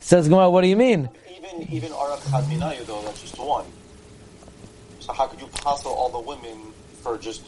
Says 0.00 0.28
Gemara, 0.28 0.50
what 0.50 0.62
do 0.62 0.68
you 0.68 0.76
mean? 0.76 1.10
Even 1.36 1.68
even 1.70 1.92
Arak 1.92 2.20
Hadminayu 2.20 2.86
though, 2.86 3.02
that's 3.02 3.20
just 3.20 3.38
one. 3.38 3.66
So 5.00 5.12
how 5.12 5.26
could 5.26 5.40
you 5.40 5.46
passel 5.48 5.92
all 5.92 6.08
the 6.08 6.20
women 6.20 6.72
for 7.02 7.18
just 7.18 7.46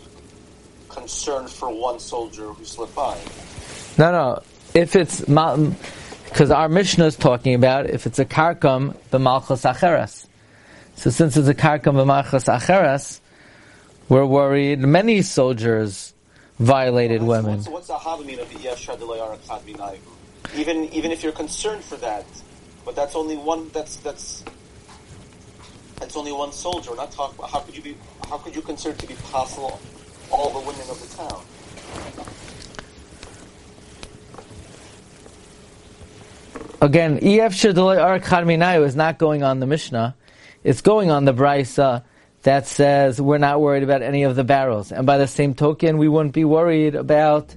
concern 0.91 1.49
for 1.49 1.71
one 1.71 1.99
soldier 1.99 2.53
who 2.53 2.65
slipped 2.65 2.95
by? 2.95 3.19
No, 3.97 4.13
no. 4.13 4.43
If 4.75 4.95
it's 4.95 5.21
because 5.21 6.51
our 6.51 6.69
Mishnah 6.69 7.07
is 7.07 7.17
talking 7.17 7.55
about 7.55 7.89
if 7.89 8.07
it's 8.07 8.19
a 8.19 8.27
karkam 8.27 8.95
b'malchus 9.11 9.65
acheres. 9.65 10.27
So 10.95 11.09
since 11.09 11.37
it's 11.37 11.49
a 11.49 11.55
karkam 11.55 11.95
b'malchus 11.95 12.53
acheres, 12.53 13.21
we're 14.09 14.27
worried 14.27 14.81
many 14.81 15.23
soldiers 15.23 16.13
violated 16.59 17.23
What's- 17.23 17.45
women. 17.45 17.59
What's, 17.59 17.69
what's 17.69 17.87
the 17.89 17.95
havamina 17.95 18.43
of 18.43 18.49
the 18.51 18.57
Yeshar 18.69 18.99
Delay 18.99 19.21
Arak 19.21 19.43
Hadminayu? 19.45 19.99
Even 20.57 20.85
even 20.95 21.11
if 21.13 21.23
you're 21.23 21.33
concerned 21.33 21.85
for 21.85 21.97
that, 21.97 22.25
but 22.85 22.97
that's 22.97 23.15
only 23.15 23.37
one. 23.37 23.69
That's 23.71 23.97
that's. 23.97 24.45
That's 26.01 26.17
only 26.17 26.31
one 26.33 26.53
soldier. 26.53 26.91
We're 26.91 26.97
not 26.97 27.11
talking 27.11 27.45
how 27.45 27.59
could 27.61 27.77
you 27.77 27.83
be 27.83 27.97
how 28.29 28.39
could 28.39 28.55
you 28.55 28.63
consider 28.63 28.97
to 28.97 29.07
be 29.07 29.15
passel 29.33 29.81
all 30.31 30.51
the 30.51 30.61
women 30.61 30.89
of 30.89 31.01
the 31.01 31.17
town? 31.17 31.43
Again, 36.81 37.17
EF 37.17 37.53
Shadolay 37.55 38.01
Arak 38.03 38.23
Chadminayu 38.25 38.85
is 38.87 38.95
not 38.95 39.19
going 39.19 39.43
on 39.43 39.59
the 39.59 39.67
Mishnah. 39.67 40.15
It's 40.63 40.81
going 40.81 41.11
on 41.11 41.25
the 41.25 41.35
Brisa 41.35 42.05
that 42.49 42.67
says 42.67 43.21
we're 43.21 43.37
not 43.37 43.61
worried 43.61 43.83
about 43.83 44.01
any 44.01 44.23
of 44.23 44.35
the 44.35 44.43
barrels. 44.43 44.91
And 44.91 45.05
by 45.05 45.19
the 45.19 45.27
same 45.27 45.53
token, 45.53 45.99
we 45.99 46.09
wouldn't 46.09 46.33
be 46.33 46.47
worried 46.47 46.95
about 46.95 47.55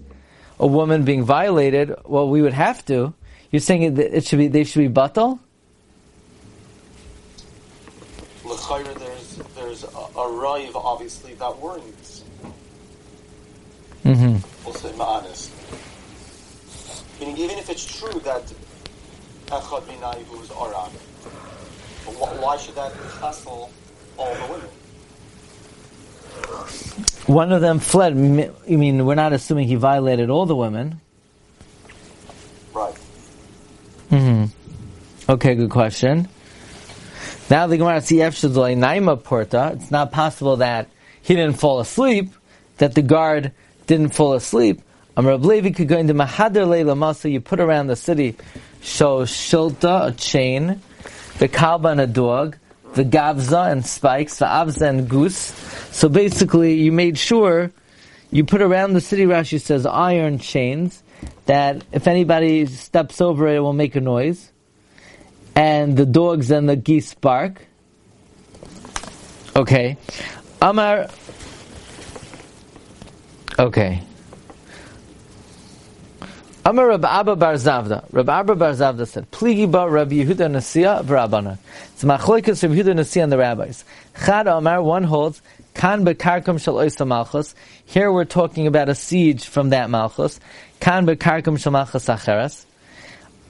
a 0.59 0.67
woman 0.67 1.05
being 1.05 1.23
violated. 1.23 1.95
Well, 2.03 2.27
we 2.27 2.41
would 2.41 2.51
have 2.51 2.83
to. 2.87 3.13
You're 3.51 3.61
saying 3.61 3.83
it, 3.83 3.97
it 3.97 4.25
should 4.25 4.39
be, 4.39 4.49
they 4.49 4.65
should 4.65 4.93
be? 4.93 5.01
L'chayra, 5.01 5.33
there's 8.99 9.37
there's 9.55 9.85
a, 9.85 10.19
a 10.19 10.29
rive 10.29 10.75
obviously 10.75 11.35
that 11.35 11.57
worries. 11.57 12.25
Mm-hmm. 14.03 14.43
We'll 14.65 14.75
say 14.75 14.91
ma'anis. 14.91 15.51
Meaning, 17.21 17.37
even 17.37 17.57
if 17.57 17.69
it's 17.69 17.85
true 17.85 18.19
that 18.25 18.43
Echad 19.47 19.83
Minayu 19.83 20.43
is 20.43 20.51
Arak, 20.51 20.91
but 22.03 22.13
wh- 22.19 22.43
why 22.43 22.57
should 22.57 22.75
that 22.75 22.91
hassle 23.21 23.71
all 24.17 24.35
the 24.35 24.47
women? 24.51 24.80
One 27.27 27.51
of 27.51 27.61
them 27.61 27.79
fled. 27.79 28.15
You 28.67 28.77
mean 28.77 29.05
we're 29.05 29.15
not 29.15 29.33
assuming 29.33 29.67
he 29.67 29.75
violated 29.75 30.29
all 30.29 30.45
the 30.45 30.55
women? 30.55 30.99
Right. 32.73 32.95
Mm-hmm. 34.09 35.31
Okay, 35.31 35.55
good 35.55 35.69
question. 35.69 36.27
Now 37.49 37.67
the 37.67 37.77
Gemara 37.77 38.01
see 38.01 38.17
Naima 38.17 39.21
Porta. 39.21 39.71
It's 39.75 39.91
not 39.91 40.11
possible 40.11 40.57
that 40.57 40.89
he 41.21 41.35
didn't 41.35 41.59
fall 41.59 41.79
asleep, 41.79 42.31
that 42.77 42.95
the 42.95 43.01
guard 43.01 43.51
didn't 43.87 44.09
fall 44.15 44.33
asleep. 44.33 44.81
Reb 45.17 45.45
Levi 45.45 45.71
could 45.71 45.87
go 45.87 45.97
into 45.97 46.13
Mahader 46.13 46.67
Leila 46.67 46.95
Masa, 46.95 47.31
you 47.31 47.41
put 47.41 47.59
around 47.59 47.87
the 47.87 47.95
city, 47.95 48.35
show 48.81 49.23
shilta, 49.23 50.07
a 50.07 50.11
chain, 50.13 50.81
the 51.37 51.47
kalba 51.47 51.91
and 51.91 52.01
a 52.01 52.07
dog, 52.07 52.57
the 52.93 53.03
gavza 53.03 53.71
and 53.71 53.85
spikes, 53.85 54.37
the 54.37 54.45
avza 54.45 54.87
and 54.87 55.09
goose. 55.09 55.51
So 55.91 56.09
basically, 56.09 56.73
you 56.81 56.91
made 56.91 57.17
sure 57.17 57.71
you 58.31 58.43
put 58.45 58.61
around 58.61 58.93
the 58.93 59.01
city. 59.01 59.25
Rashi 59.25 59.59
says 59.59 59.85
iron 59.85 60.39
chains 60.39 61.03
that 61.45 61.83
if 61.91 62.07
anybody 62.07 62.65
steps 62.65 63.21
over 63.21 63.47
it, 63.47 63.57
it 63.57 63.59
will 63.59 63.73
make 63.73 63.95
a 63.95 64.01
noise. 64.01 64.51
And 65.55 65.97
the 65.97 66.05
dogs 66.05 66.49
and 66.49 66.67
the 66.67 66.77
geese 66.77 67.13
bark. 67.13 67.67
Okay, 69.55 69.97
Amar. 70.61 71.09
Okay. 73.59 74.01
Amar 76.63 76.87
Rab 76.87 77.05
Abba 77.05 77.35
Bar 77.35 77.53
Zavda. 77.55 78.05
Rab 78.11 78.29
Abba 78.29 78.55
Bar 78.55 78.71
Zavda 78.71 79.07
said, 79.07 79.29
Pligi 79.31 79.69
ba 79.69 79.89
Rabbi 79.89 80.23
Yehuda 80.23 80.47
Nasiya 80.49 81.03
v'Rabana. 81.03 81.57
It's 81.93 82.03
machloikas 82.03 82.61
Rabbi 82.63 82.75
Yehuda 82.75 82.95
Nasiya 82.95 83.23
and 83.23 83.31
the 83.31 83.37
rabbis. 83.37 83.83
Chad 84.25 84.47
Amar, 84.47 84.81
one 84.83 85.03
holds, 85.03 85.41
Kan 85.73 86.05
bekarkam 86.05 86.61
shal 86.61 86.75
oisa 86.75 87.07
malchus. 87.07 87.55
Here 87.85 88.11
we're 88.11 88.25
talking 88.25 88.67
about 88.67 88.89
a 88.89 88.95
siege 88.95 89.45
from 89.45 89.69
that 89.69 89.89
malchus. 89.89 90.39
Kan 90.79 91.05
bekarkam 91.05 91.59
shal 91.59 91.71
malchus. 91.71 92.65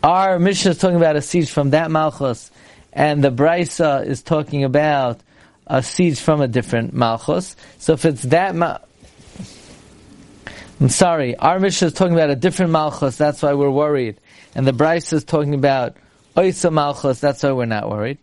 Our 0.04 0.40
mission 0.40 0.72
is 0.72 0.78
talking 0.78 0.98
about 0.98 1.16
a 1.16 1.22
siege 1.22 1.50
from 1.50 1.72
that 1.72 1.92
malchus, 1.92 2.52
and 2.92 3.24
the 3.24 3.32
Brisa 3.32 4.06
is 4.06 4.22
talking 4.22 4.64
about 4.64 5.20
a 5.68 5.84
siege 5.84 6.20
from 6.20 6.42
a 6.42 6.48
different 6.48 6.94
malchus. 6.94 7.56
So 7.78 7.94
if 7.94 8.06
it's 8.06 8.24
that 8.24 8.56
ma- 8.56 8.80
I'm 10.82 10.90
sorry, 10.90 11.36
our 11.36 11.60
mission 11.60 11.90
is 11.90 11.94
talking 11.94 12.16
about 12.16 12.32
a 12.32 12.36
different 12.36 12.72
Malchus, 12.72 13.16
that's 13.16 13.44
why 13.44 13.54
we're 13.54 13.70
worried. 13.70 14.20
And 14.56 14.66
the 14.66 14.74
Bryce 14.74 15.14
is 15.14 15.24
talking 15.24 15.54
about 15.54 15.96
Oisa 16.36 16.74
Malchus, 16.74 17.20
that's 17.20 17.44
why 17.44 17.52
we're 17.52 17.66
not 17.66 17.88
worried. 17.88 18.18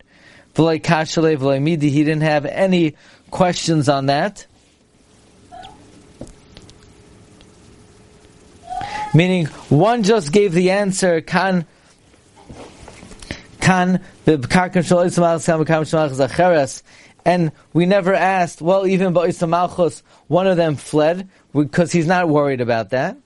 Kashale, 0.55 1.37
v'loi 1.37 1.61
Midi, 1.61 1.89
he 1.89 2.03
didn't 2.03 2.23
have 2.23 2.45
any 2.45 2.97
questions 3.31 3.89
on 3.89 4.07
that. 4.07 4.45
Meaning, 9.13 9.45
one 9.69 10.03
just 10.03 10.31
gave 10.31 10.53
the 10.53 10.71
answer, 10.71 11.21
Kan, 11.21 11.65
Kan, 13.59 14.03
and 17.25 17.51
we 17.73 17.85
never 17.85 18.13
asked, 18.13 18.61
well, 18.61 18.87
even 18.87 19.13
Ba'isamalchus, 19.13 20.01
one 20.27 20.47
of 20.47 20.57
them 20.57 20.75
fled, 20.75 21.27
because 21.53 21.91
he's 21.91 22.07
not 22.07 22.29
worried 22.29 22.61
about 22.61 22.91
that. 22.91 23.17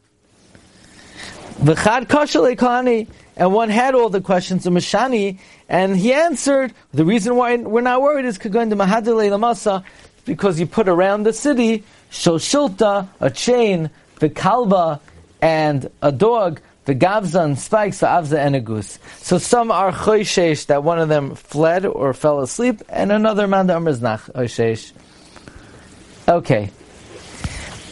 V'chad 1.61 2.07
kahani, 2.07 3.07
and 3.35 3.53
one 3.53 3.69
had 3.69 3.93
all 3.93 4.09
the 4.09 4.21
questions 4.21 4.65
of 4.65 4.73
Mashani, 4.73 5.39
and 5.69 5.95
he 5.95 6.13
answered, 6.13 6.73
the 6.93 7.05
reason 7.05 7.35
why 7.35 7.55
we're 7.57 7.81
not 7.81 8.01
worried 8.01 8.25
is 8.25 8.37
because 10.25 10.59
you 10.59 10.65
put 10.65 10.87
around 10.87 11.23
the 11.23 11.33
city, 11.33 11.83
shoshilta, 12.11 13.07
a 13.19 13.29
chain, 13.29 13.89
the 14.19 14.29
kalba, 14.29 14.99
and 15.41 15.89
a 16.01 16.11
dog, 16.11 16.61
the 16.85 16.95
gavzan, 16.95 17.57
spikes, 17.57 17.99
the 17.99 18.07
avza 18.07 18.37
and 18.37 18.55
a 18.55 18.59
goose. 18.59 18.99
So 19.17 19.37
some 19.37 19.71
are 19.71 19.91
choishesh 19.91 20.67
that 20.67 20.83
one 20.83 20.99
of 20.99 21.09
them 21.09 21.35
fled 21.35 21.85
or 21.85 22.13
fell 22.13 22.41
asleep, 22.41 22.81
and 22.89 23.11
another 23.11 23.47
man 23.47 23.67
the 23.67 23.79
not 23.79 24.19
choishesh. 24.21 24.91
Okay. 26.27 26.71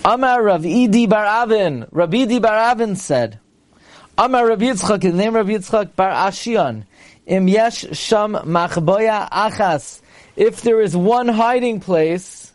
Amar 0.03 0.41
Rav 0.41 0.61
Idi 0.61 1.07
Bar 1.07 1.25
Avin. 1.25 1.85
Rav 1.91 2.09
Idi 2.09 2.41
Bar 2.41 2.55
Avin 2.55 2.95
said, 2.95 3.39
Amar 4.17 4.47
Rav 4.47 4.59
Yitzchak, 4.59 5.03
his 5.03 5.13
name 5.13 5.35
Rav 5.35 5.47
Yitzchak 5.47 5.95
Bar 5.95 6.09
Ashion. 6.09 6.85
Im 7.31 7.47
yesh 7.47 7.85
sham 7.97 8.33
machboya 8.33 9.29
achas. 9.29 10.01
If 10.35 10.61
there 10.63 10.81
is 10.81 10.97
one 10.97 11.29
hiding 11.29 11.79
place, 11.79 12.51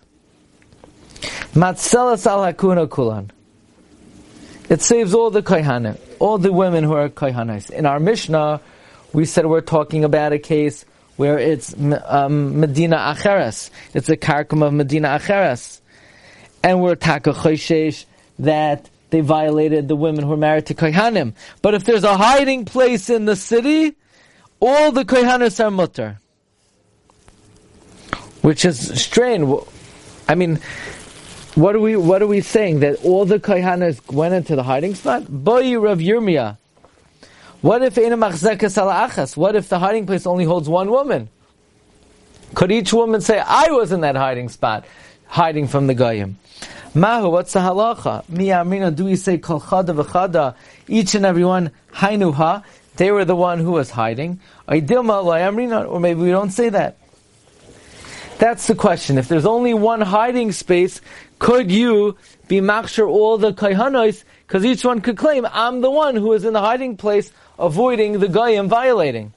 matzelas 1.54 2.26
al 2.26 2.40
hakuna 2.40 2.86
kulan. 2.90 3.30
It 4.68 4.82
saves 4.82 5.14
all 5.14 5.30
the 5.30 5.42
kohanim, 5.42 5.98
all 6.18 6.36
the 6.36 6.52
women 6.52 6.84
who 6.84 6.92
are 6.92 7.08
kohanis. 7.08 7.70
In 7.70 7.86
our 7.86 7.98
Mishnah, 7.98 8.60
we 9.14 9.24
said 9.24 9.46
we're 9.46 9.62
talking 9.62 10.04
about 10.04 10.34
a 10.34 10.38
case 10.38 10.84
where 11.16 11.38
it's 11.38 11.74
um, 12.04 12.60
Medina 12.60 12.96
Acheres. 12.96 13.70
It's 13.94 14.10
a 14.10 14.16
karkum 14.18 14.62
of 14.62 14.74
Medina 14.74 15.18
Acheres 15.18 15.80
and 16.62 16.82
we're 16.82 16.96
taka 16.96 17.32
choishesh 17.32 18.04
that 18.40 18.90
they 19.08 19.20
violated 19.20 19.88
the 19.88 19.96
women 19.96 20.24
who 20.24 20.32
are 20.32 20.36
married 20.36 20.66
to 20.66 20.74
kohanim. 20.74 21.32
But 21.62 21.72
if 21.72 21.84
there's 21.84 22.04
a 22.04 22.16
hiding 22.18 22.66
place 22.66 23.08
in 23.08 23.24
the 23.24 23.36
city, 23.36 23.96
all 24.60 24.92
the 24.92 25.04
kohanis 25.04 25.64
are 25.64 25.70
mutter, 25.70 26.18
which 28.42 28.64
is 28.64 29.00
strange. 29.00 29.48
I 30.28 30.34
mean, 30.34 30.60
what 31.54 31.76
are 31.76 31.80
we 31.80 31.96
what 31.96 32.22
are 32.22 32.26
we 32.26 32.40
saying 32.40 32.80
that 32.80 33.04
all 33.04 33.24
the 33.24 33.38
kohanis 33.38 34.00
went 34.12 34.34
into 34.34 34.56
the 34.56 34.62
hiding 34.62 34.94
spot? 34.94 35.26
Boy 35.28 35.78
Rav 35.78 35.98
Yirmiyah. 35.98 36.56
What 37.62 37.82
if 37.82 37.96
What 39.36 39.56
if 39.56 39.68
the 39.68 39.78
hiding 39.78 40.06
place 40.06 40.26
only 40.26 40.44
holds 40.44 40.68
one 40.68 40.90
woman? 40.90 41.28
Could 42.54 42.70
each 42.70 42.92
woman 42.92 43.20
say, 43.20 43.40
"I 43.40 43.70
was 43.70 43.92
in 43.92 44.02
that 44.02 44.14
hiding 44.14 44.48
spot"? 44.48 44.84
hiding 45.28 45.66
from 45.66 45.86
the 45.86 45.94
goyim. 45.94 46.38
Mahu, 46.94 47.28
what's 47.30 47.52
the 47.52 47.60
halacha? 47.60 48.26
Mi 48.28 48.90
do 48.90 49.04
we 49.04 49.16
say 49.16 49.38
kol 49.38 49.60
chada 49.60 50.02
v'chada, 50.02 50.54
each 50.88 51.14
and 51.14 51.26
every 51.26 51.44
one, 51.44 51.70
hainuha, 51.92 52.64
they 52.96 53.10
were 53.10 53.24
the 53.24 53.36
one 53.36 53.58
who 53.58 53.72
was 53.72 53.90
hiding. 53.90 54.40
Or 54.68 54.80
maybe 54.80 56.20
we 56.20 56.30
don't 56.30 56.50
say 56.50 56.68
that. 56.70 56.96
That's 58.38 58.66
the 58.66 58.74
question. 58.74 59.16
If 59.16 59.28
there's 59.28 59.46
only 59.46 59.72
one 59.72 60.02
hiding 60.02 60.52
space, 60.52 61.00
could 61.38 61.70
you 61.70 62.16
be 62.48 62.60
machshir 62.60 63.08
all 63.08 63.38
the 63.38 63.52
kaihanos? 63.52 64.24
Because 64.46 64.64
each 64.64 64.84
one 64.84 65.00
could 65.00 65.16
claim, 65.16 65.46
I'm 65.50 65.80
the 65.80 65.90
one 65.90 66.16
who 66.16 66.32
is 66.34 66.44
in 66.44 66.52
the 66.52 66.60
hiding 66.60 66.96
place, 66.96 67.32
avoiding 67.58 68.18
the 68.20 68.28
guy 68.28 68.50
and 68.50 68.68
violating. 68.68 69.32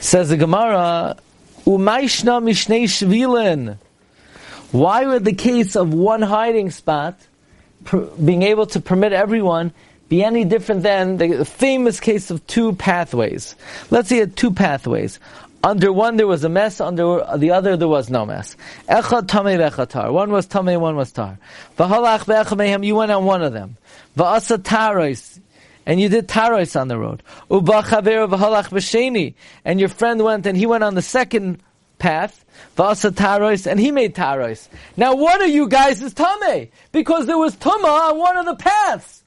Says 0.00 0.28
the 0.28 0.36
Gemara, 0.36 1.16
Umaishna 1.64 2.42
mishnei 2.42 2.84
shvilin. 2.84 3.78
Why 4.70 5.04
would 5.06 5.24
the 5.24 5.32
case 5.32 5.76
of 5.76 5.92
one 5.92 6.22
hiding 6.22 6.70
spot, 6.70 7.18
being 8.22 8.42
able 8.42 8.66
to 8.66 8.80
permit 8.80 9.12
everyone, 9.12 9.72
be 10.10 10.24
any 10.24 10.44
different 10.44 10.82
than 10.82 11.18
the 11.18 11.44
famous 11.44 12.00
case 12.00 12.30
of 12.32 12.44
two 12.48 12.74
pathways? 12.74 13.54
Let's 13.90 14.08
say 14.08 14.26
two 14.26 14.50
pathways. 14.50 15.20
Under 15.62 15.92
one 15.92 16.16
there 16.16 16.26
was 16.26 16.42
a 16.42 16.48
mess, 16.48 16.80
under 16.80 17.24
the 17.36 17.52
other 17.52 17.76
there 17.76 17.86
was 17.86 18.10
no 18.10 18.26
mess. 18.26 18.56
Echad 18.88 19.28
tamei 19.28 19.56
vechatar. 19.56 20.12
One 20.12 20.32
was 20.32 20.48
tamei, 20.48 20.80
one 20.80 20.96
was 20.96 21.12
tar. 21.12 21.38
V'halach 21.78 22.24
ve'echamehem, 22.24 22.84
you 22.84 22.96
went 22.96 23.12
on 23.12 23.24
one 23.24 23.42
of 23.42 23.52
them. 23.52 23.76
V'asa 24.16 24.58
tarois, 24.58 25.38
and 25.86 26.00
you 26.00 26.08
did 26.08 26.26
tarois 26.26 26.80
on 26.80 26.88
the 26.88 26.98
road. 26.98 27.22
Uba 27.48 27.82
chaver 27.82 28.28
v'halach 28.28 28.70
v'sheni, 28.70 29.34
and 29.64 29.78
your 29.78 29.90
friend 29.90 30.24
went 30.24 30.44
and 30.44 30.56
he 30.56 30.66
went 30.66 30.82
on 30.82 30.96
the 30.96 31.02
second 31.02 31.62
path. 32.00 32.44
V'asa 32.76 33.12
tarois, 33.12 33.66
and 33.66 33.78
he 33.78 33.92
made 33.92 34.16
tarois. 34.16 34.66
Now 34.96 35.14
one 35.14 35.40
of 35.40 35.50
you 35.50 35.68
guys 35.68 36.02
is 36.02 36.14
tamei, 36.14 36.70
because 36.90 37.26
there 37.26 37.38
was 37.38 37.54
tuma 37.54 38.10
on 38.10 38.18
one 38.18 38.36
of 38.38 38.46
the 38.46 38.56
paths. 38.56 39.19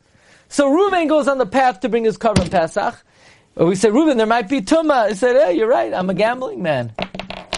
So 0.54 0.70
Reuven 0.70 1.10
goes 1.10 1.28
on 1.28 1.40
the 1.40 1.48
path 1.48 1.80
to 1.80 1.90
bring 1.90 2.04
his 2.04 2.16
korban 2.16 2.52
Pesach, 2.52 3.04
we 3.56 3.74
said, 3.76 3.92
Reuben, 3.92 4.18
there 4.18 4.28
might 4.28 4.48
be 4.48 4.62
tumah. 4.62 5.10
He 5.10 5.16
said, 5.16 5.36
hey, 5.36 5.58
you're 5.58 5.68
right. 5.68 5.92
I'm 5.92 6.12
a 6.12 6.14
gambling 6.14 6.62
man. 6.62 6.94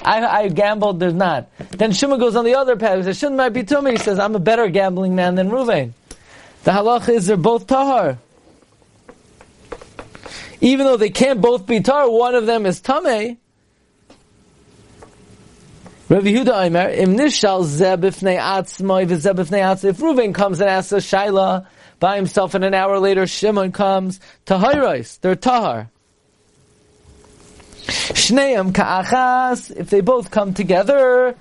I, 0.06 0.26
I 0.26 0.48
gambled, 0.48 1.02
there's 1.02 1.14
not. 1.14 1.50
Then 1.72 1.92
Shimon 1.92 2.20
goes 2.20 2.38
on 2.38 2.46
the 2.46 2.56
other 2.56 2.78
path. 2.78 3.00
He 3.00 3.04
says, 3.04 3.18
Shimon 3.18 3.36
might 3.36 3.50
be 3.50 3.64
tumah. 3.64 3.92
He 3.92 3.98
says, 3.98 4.18
I'm 4.18 4.34
a 4.34 4.40
better 4.40 4.70
gambling 4.70 5.14
man 5.14 5.36
than 5.36 5.50
Reuven. 5.50 5.92
The 6.64 6.72
halacha 6.72 7.10
is 7.10 7.28
they're 7.28 7.36
both 7.36 7.68
tahar. 7.68 8.18
Even 10.62 10.86
though 10.86 10.98
they 10.98 11.10
can't 11.10 11.42
both 11.42 11.68
be 11.68 11.82
tahar, 11.82 12.10
one 12.10 12.34
of 12.34 12.46
them 12.46 12.66
is 12.66 12.80
tameh. 12.80 13.36
Rabbi 16.08 16.28
Yehuda 16.28 16.66
Aimer, 16.66 16.90
im 16.92 17.18
nishal 17.18 17.66
zebifnei 17.66 18.40
atzmoi 18.40 19.06
v'zebifnei 19.06 19.60
atzmoi. 19.60 19.90
If 19.90 19.98
Reuven 19.98 20.34
comes 20.34 20.62
and 20.62 20.70
asks 20.70 20.94
a 20.94 20.98
shaila, 20.98 21.68
by 22.00 22.16
himself, 22.16 22.54
and 22.54 22.64
an 22.64 22.74
hour 22.74 23.00
later 23.00 23.28
Shimon 23.28 23.72
comes. 23.72 24.20
Tahirais, 24.46 25.20
they're 25.22 25.36
tahar. 25.36 25.90
Shneim 27.86 28.74
ka'achas, 28.74 29.76
if 29.76 29.90
they 29.90 30.02
both 30.02 30.32
come 30.32 30.54
together, 30.54 31.36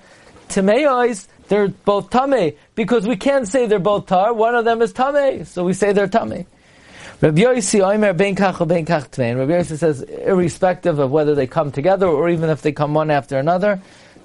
Tameois, 0.49 1.27
they're 1.47 1.67
both 1.67 2.09
tame, 2.09 2.55
because 2.75 3.07
we 3.07 3.15
can't 3.15 3.47
say 3.47 3.65
they're 3.65 3.79
both 3.79 4.07
tar, 4.07 4.33
one 4.33 4.55
of 4.55 4.65
them 4.65 4.81
is 4.81 4.93
tame, 4.93 5.45
so 5.45 5.63
we 5.63 5.73
say 5.73 5.91
they're 5.91 6.07
tame. 6.07 6.45
Rabbi 7.21 7.41
Yossi 7.41 7.79
Oimer 7.79 8.15
ben 8.15 8.35
kach 8.35 8.59
or 8.59 8.65
ben 8.65 8.85
kach. 8.85 9.17
Rabbi 9.17 9.51
Yossi 9.51 9.77
says, 9.77 10.01
irrespective 10.01 10.99
of 10.99 11.11
whether 11.11 11.33
they 11.33 11.47
come 11.47 11.71
together 11.71 12.07
or 12.07 12.29
even 12.29 12.49
if 12.49 12.61
they 12.61 12.71
come 12.71 12.93
one 12.93 13.09
after 13.09 13.37
another, 13.37 13.79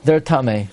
they're 0.04 0.20
tame. 0.20 0.68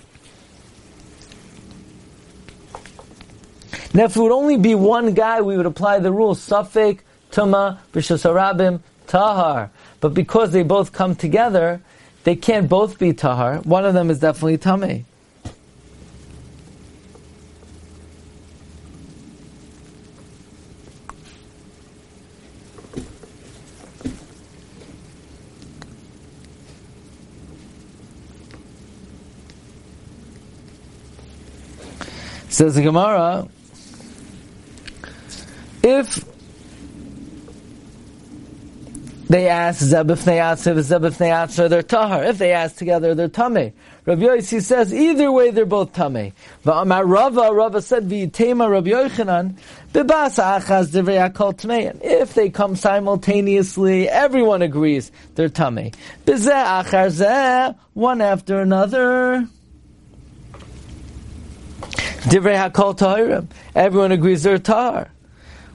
Now, 3.97 4.03
if 4.03 4.15
it 4.15 4.21
would 4.21 4.31
only 4.31 4.57
be 4.57 4.75
one 4.75 5.15
guy, 5.15 5.41
we 5.41 5.57
would 5.57 5.65
apply 5.65 5.97
the 5.97 6.11
rule 6.11 6.35
Safek, 6.35 6.99
Tuma, 7.31 7.79
Bishasarabim, 7.93 8.81
Tahar. 9.07 9.71
But 10.01 10.13
because 10.13 10.51
they 10.51 10.61
both 10.61 10.93
come 10.93 11.15
together, 11.15 11.81
they 12.23 12.35
can't 12.35 12.69
both 12.69 12.99
be 12.99 13.13
Tahar. 13.13 13.57
One 13.61 13.85
of 13.85 13.95
them 13.95 14.11
is 14.11 14.19
definitely 14.19 14.59
Tameh. 14.59 15.03
Says 32.49 32.75
the 32.75 32.83
Gemara, 32.83 33.47
if 35.87 36.25
they 39.29 39.49
ask 39.49 39.83
Zebifnei 39.83 40.39
Atziv, 40.39 40.77
Zebifnei 40.79 41.31
Atzra, 41.31 41.69
they're 41.69 41.83
Tahar. 41.83 42.23
If 42.23 42.37
they 42.37 42.53
ask 42.53 42.77
together, 42.77 43.13
they're 43.13 43.27
Tameh. 43.27 43.73
Rabbi 44.05 44.21
Yossi 44.21 44.61
says, 44.61 44.93
either 44.93 45.29
way, 45.31 45.51
they're 45.51 45.65
both 45.65 45.91
Tameh. 45.91 46.31
V'amar 46.63 47.03
Rava, 47.05 47.53
Rava 47.53 47.81
said, 47.81 48.07
V'yitema 48.07 48.69
Rabbi 48.69 48.91
Yochanan, 48.91 49.57
B'bas 49.91 50.41
Achaz 50.41 50.91
Divrei 50.91 51.29
Tmein. 51.33 51.99
If 52.01 52.35
they 52.35 52.49
come 52.49 52.77
simultaneously, 52.77 54.07
everyone 54.07 54.61
agrees 54.61 55.11
they're 55.35 55.49
Tameh. 55.49 55.93
B'zeh 56.25 56.85
Achar 56.85 57.75
one 57.93 58.21
after 58.21 58.61
another. 58.61 59.47
Divrei 61.81 62.71
HaKol 62.71 62.97
Tahirim. 62.97 63.47
Everyone 63.75 64.13
agrees 64.13 64.43
they're 64.43 64.57
Tahar. 64.57 65.11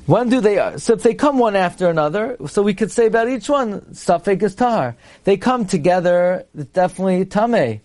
When 0.06 0.28
do 0.28 0.40
they? 0.40 0.78
So 0.78 0.94
if 0.94 1.02
they 1.02 1.14
come 1.14 1.38
one 1.38 1.54
after 1.54 1.88
another, 1.88 2.36
so 2.46 2.62
we 2.62 2.74
could 2.74 2.90
say 2.90 3.06
about 3.06 3.28
each 3.28 3.48
one, 3.48 3.82
safek 3.92 4.42
is 4.42 4.56
tar. 4.56 4.96
They 5.24 5.36
come 5.36 5.64
together, 5.64 6.46
it's 6.56 6.70
definitely 6.70 7.24
tame. 7.26 7.80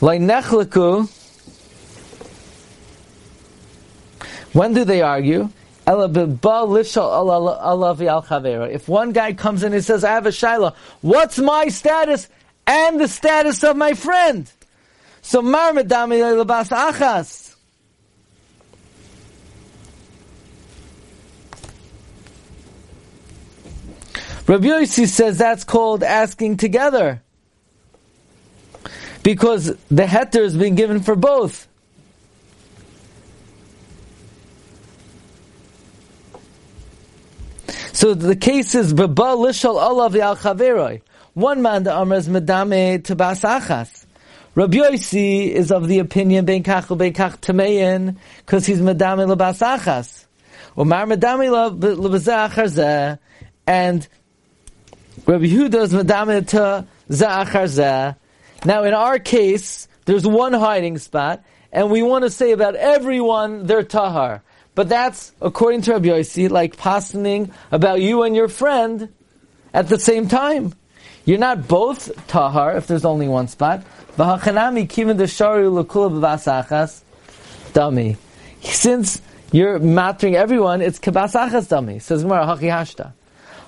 Like 0.00 0.20
nechleku. 0.20 1.14
When 4.54 4.72
do 4.72 4.84
they 4.84 5.02
argue? 5.02 5.50
If 5.86 6.48
one 8.88 9.12
guy 9.12 9.32
comes 9.32 9.62
in 9.62 9.66
and 9.66 9.74
he 9.74 9.80
says, 9.80 10.04
I 10.04 10.10
have 10.10 10.26
a 10.26 10.30
shaila, 10.30 10.74
what's 11.00 11.38
my 11.38 11.68
status 11.68 12.28
and 12.66 13.00
the 13.00 13.08
status 13.08 13.64
of 13.64 13.76
my 13.76 13.94
friend? 13.94 14.52
So 15.22 15.42
marmedami 15.42 16.44
lebas 16.44 16.70
achas. 16.70 17.47
Rabbi 24.48 24.64
Yossi 24.64 25.06
says 25.06 25.36
that's 25.36 25.64
called 25.64 26.02
asking 26.02 26.56
together. 26.56 27.22
Because 29.22 29.66
the 29.90 30.04
heter 30.04 30.42
has 30.42 30.56
been 30.56 30.74
given 30.74 31.00
for 31.00 31.14
both. 31.14 31.68
So 37.92 38.14
the 38.14 38.36
case 38.36 38.74
is 38.74 38.94
Baba 38.94 39.36
Lishal 39.36 39.74
Olav 39.74 40.14
Yal 40.14 40.34
Chaveroi. 40.36 41.02
One 41.34 41.60
man 41.60 41.82
the 41.82 41.92
Amr 41.92 42.16
is 42.16 42.26
Medame 42.26 43.02
Tabas 43.02 43.42
Achas. 43.42 44.06
Rabbi 44.54 44.78
is 44.78 45.70
of 45.70 45.88
the 45.88 45.98
opinion 45.98 46.46
Ben 46.46 46.62
Kach 46.62 46.96
Ben 46.96 47.12
Kach 47.12 47.38
Tameyin 47.40 48.16
because 48.38 48.64
he's 48.64 48.80
Medame 48.80 49.30
Labas 49.30 49.60
Achas. 49.60 50.24
Umar 50.78 51.04
Medame 51.04 51.50
Labas 51.50 52.48
Achar 52.50 53.18
and 53.66 54.08
Rabbi 55.26 55.44
Yehuda 55.44 55.82
is 55.82 55.92
medamid 55.92 56.48
to 56.48 56.86
za'achar. 57.10 58.16
Now, 58.64 58.84
in 58.84 58.94
our 58.94 59.18
case, 59.18 59.88
there's 60.04 60.26
one 60.26 60.52
hiding 60.52 60.98
spot, 60.98 61.44
and 61.72 61.90
we 61.90 62.02
want 62.02 62.24
to 62.24 62.30
say 62.30 62.52
about 62.52 62.74
everyone 62.74 63.66
they're 63.66 63.82
tahar. 63.82 64.42
But 64.74 64.88
that's, 64.88 65.32
according 65.40 65.82
to 65.82 65.92
Rabbi 65.92 66.08
Yossi, 66.08 66.50
like 66.50 66.76
passening 66.76 67.52
about 67.70 68.00
you 68.00 68.22
and 68.22 68.34
your 68.34 68.48
friend 68.48 69.12
at 69.74 69.88
the 69.88 69.98
same 69.98 70.28
time. 70.28 70.72
You're 71.24 71.38
not 71.38 71.68
both 71.68 72.26
tahar 72.28 72.76
if 72.76 72.86
there's 72.86 73.04
only 73.04 73.28
one 73.28 73.48
spot. 73.48 73.82
Dami. 77.72 78.16
Since 78.62 79.20
you're 79.52 79.78
mattering 79.78 80.36
everyone, 80.36 80.80
it's 80.80 80.98
kabasachas 80.98 81.68
dami. 81.68 82.00
Says 82.00 82.22
Gemara, 82.22 82.46
haki 82.46 82.70
hashta. 82.70 83.12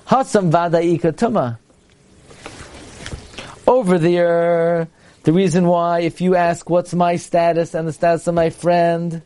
Hasam 0.07 0.51
Vadaika 0.51 1.11
Tuma. 1.13 1.57
Over 3.67 3.97
there, 3.97 4.87
the 5.23 5.33
reason 5.33 5.65
why, 5.67 6.01
if 6.01 6.21
you 6.21 6.35
ask 6.35 6.69
what's 6.69 6.93
my 6.93 7.15
status 7.15 7.73
and 7.73 7.87
the 7.87 7.93
status 7.93 8.27
of 8.27 8.35
my 8.35 8.49
friend, 8.49 9.21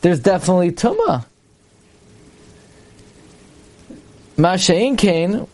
there's 0.00 0.20
definitely 0.20 0.72
Tuma. 0.72 1.26
Mashain 4.36 4.98
Kane, 4.98 5.46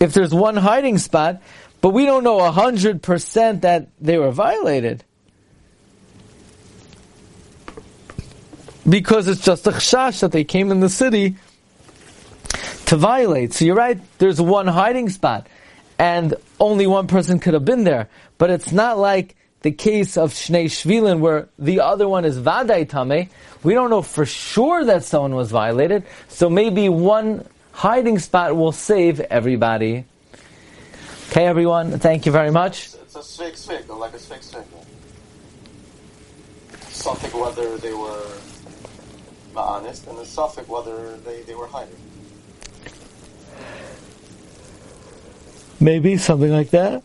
if 0.00 0.14
there's 0.14 0.34
one 0.34 0.56
hiding 0.56 0.98
spot, 0.98 1.42
but 1.80 1.90
we 1.90 2.06
don't 2.06 2.24
know 2.24 2.40
a 2.40 2.50
hundred 2.50 3.02
percent 3.02 3.62
that 3.62 3.88
they 4.00 4.18
were 4.18 4.30
violated. 4.30 5.04
because 8.88 9.26
it's 9.28 9.40
just 9.40 9.66
a 9.66 9.72
chash 9.72 10.20
that 10.20 10.32
they 10.32 10.44
came 10.44 10.70
in 10.70 10.80
the 10.80 10.88
city 10.88 11.36
to 12.86 12.96
violate. 12.96 13.52
So 13.52 13.64
you're 13.64 13.76
right, 13.76 14.00
there's 14.18 14.40
one 14.40 14.66
hiding 14.66 15.08
spot, 15.10 15.46
and 15.98 16.34
only 16.58 16.86
one 16.86 17.06
person 17.06 17.38
could 17.38 17.54
have 17.54 17.64
been 17.64 17.84
there. 17.84 18.08
But 18.38 18.50
it's 18.50 18.72
not 18.72 18.98
like 18.98 19.36
the 19.62 19.72
case 19.72 20.16
of 20.16 20.32
Shnei 20.32 20.66
Shvilin 20.66 21.20
where 21.20 21.48
the 21.58 21.80
other 21.80 22.08
one 22.08 22.24
is 22.24 22.38
Vadai 22.38 22.88
Tame. 22.88 23.28
We 23.62 23.74
don't 23.74 23.90
know 23.90 24.02
for 24.02 24.24
sure 24.24 24.84
that 24.84 25.04
someone 25.04 25.34
was 25.34 25.50
violated, 25.50 26.04
so 26.28 26.48
maybe 26.48 26.88
one 26.88 27.46
hiding 27.72 28.18
spot 28.18 28.56
will 28.56 28.72
save 28.72 29.20
everybody. 29.20 30.04
Okay, 31.30 31.46
everyone, 31.46 31.98
thank 31.98 32.24
you 32.24 32.32
very 32.32 32.50
much. 32.50 32.94
It's 32.94 33.16
a 33.16 33.18
svik 33.18 33.54
svik, 33.54 33.88
like 33.98 34.14
a 34.14 34.18
svik 34.18 34.44
svik. 34.48 34.64
safek 36.86 37.34
whether 37.38 37.76
they 37.78 37.92
were 37.92 38.26
honest, 39.56 40.06
and 40.06 40.18
a 40.18 40.22
safek 40.22 40.68
whether 40.68 41.16
they, 41.18 41.42
they 41.42 41.54
were 41.54 41.66
hiding. 41.66 42.05
Maybe 45.80 46.16
something 46.16 46.50
like 46.50 46.70
that. 46.70 47.02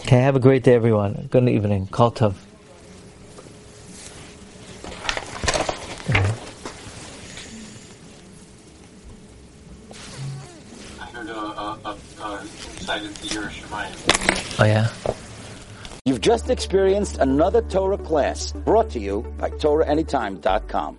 Okay, 0.00 0.20
have 0.20 0.36
a 0.36 0.40
great 0.40 0.62
day, 0.62 0.74
everyone. 0.74 1.28
Good 1.30 1.48
evening. 1.48 1.86
Kol 1.86 2.12
tov. 2.12 2.34
Insight 12.84 13.02
into 13.02 13.26
Yerushalayim. 13.34 14.60
Oh 14.60 14.64
yeah. 14.66 14.88
You've 16.04 16.20
just 16.20 16.50
experienced 16.50 17.16
another 17.16 17.62
Torah 17.62 17.96
class 17.96 18.52
brought 18.52 18.90
to 18.90 19.00
you 19.00 19.22
by 19.38 19.48
TorahAnytime.com. 19.48 20.98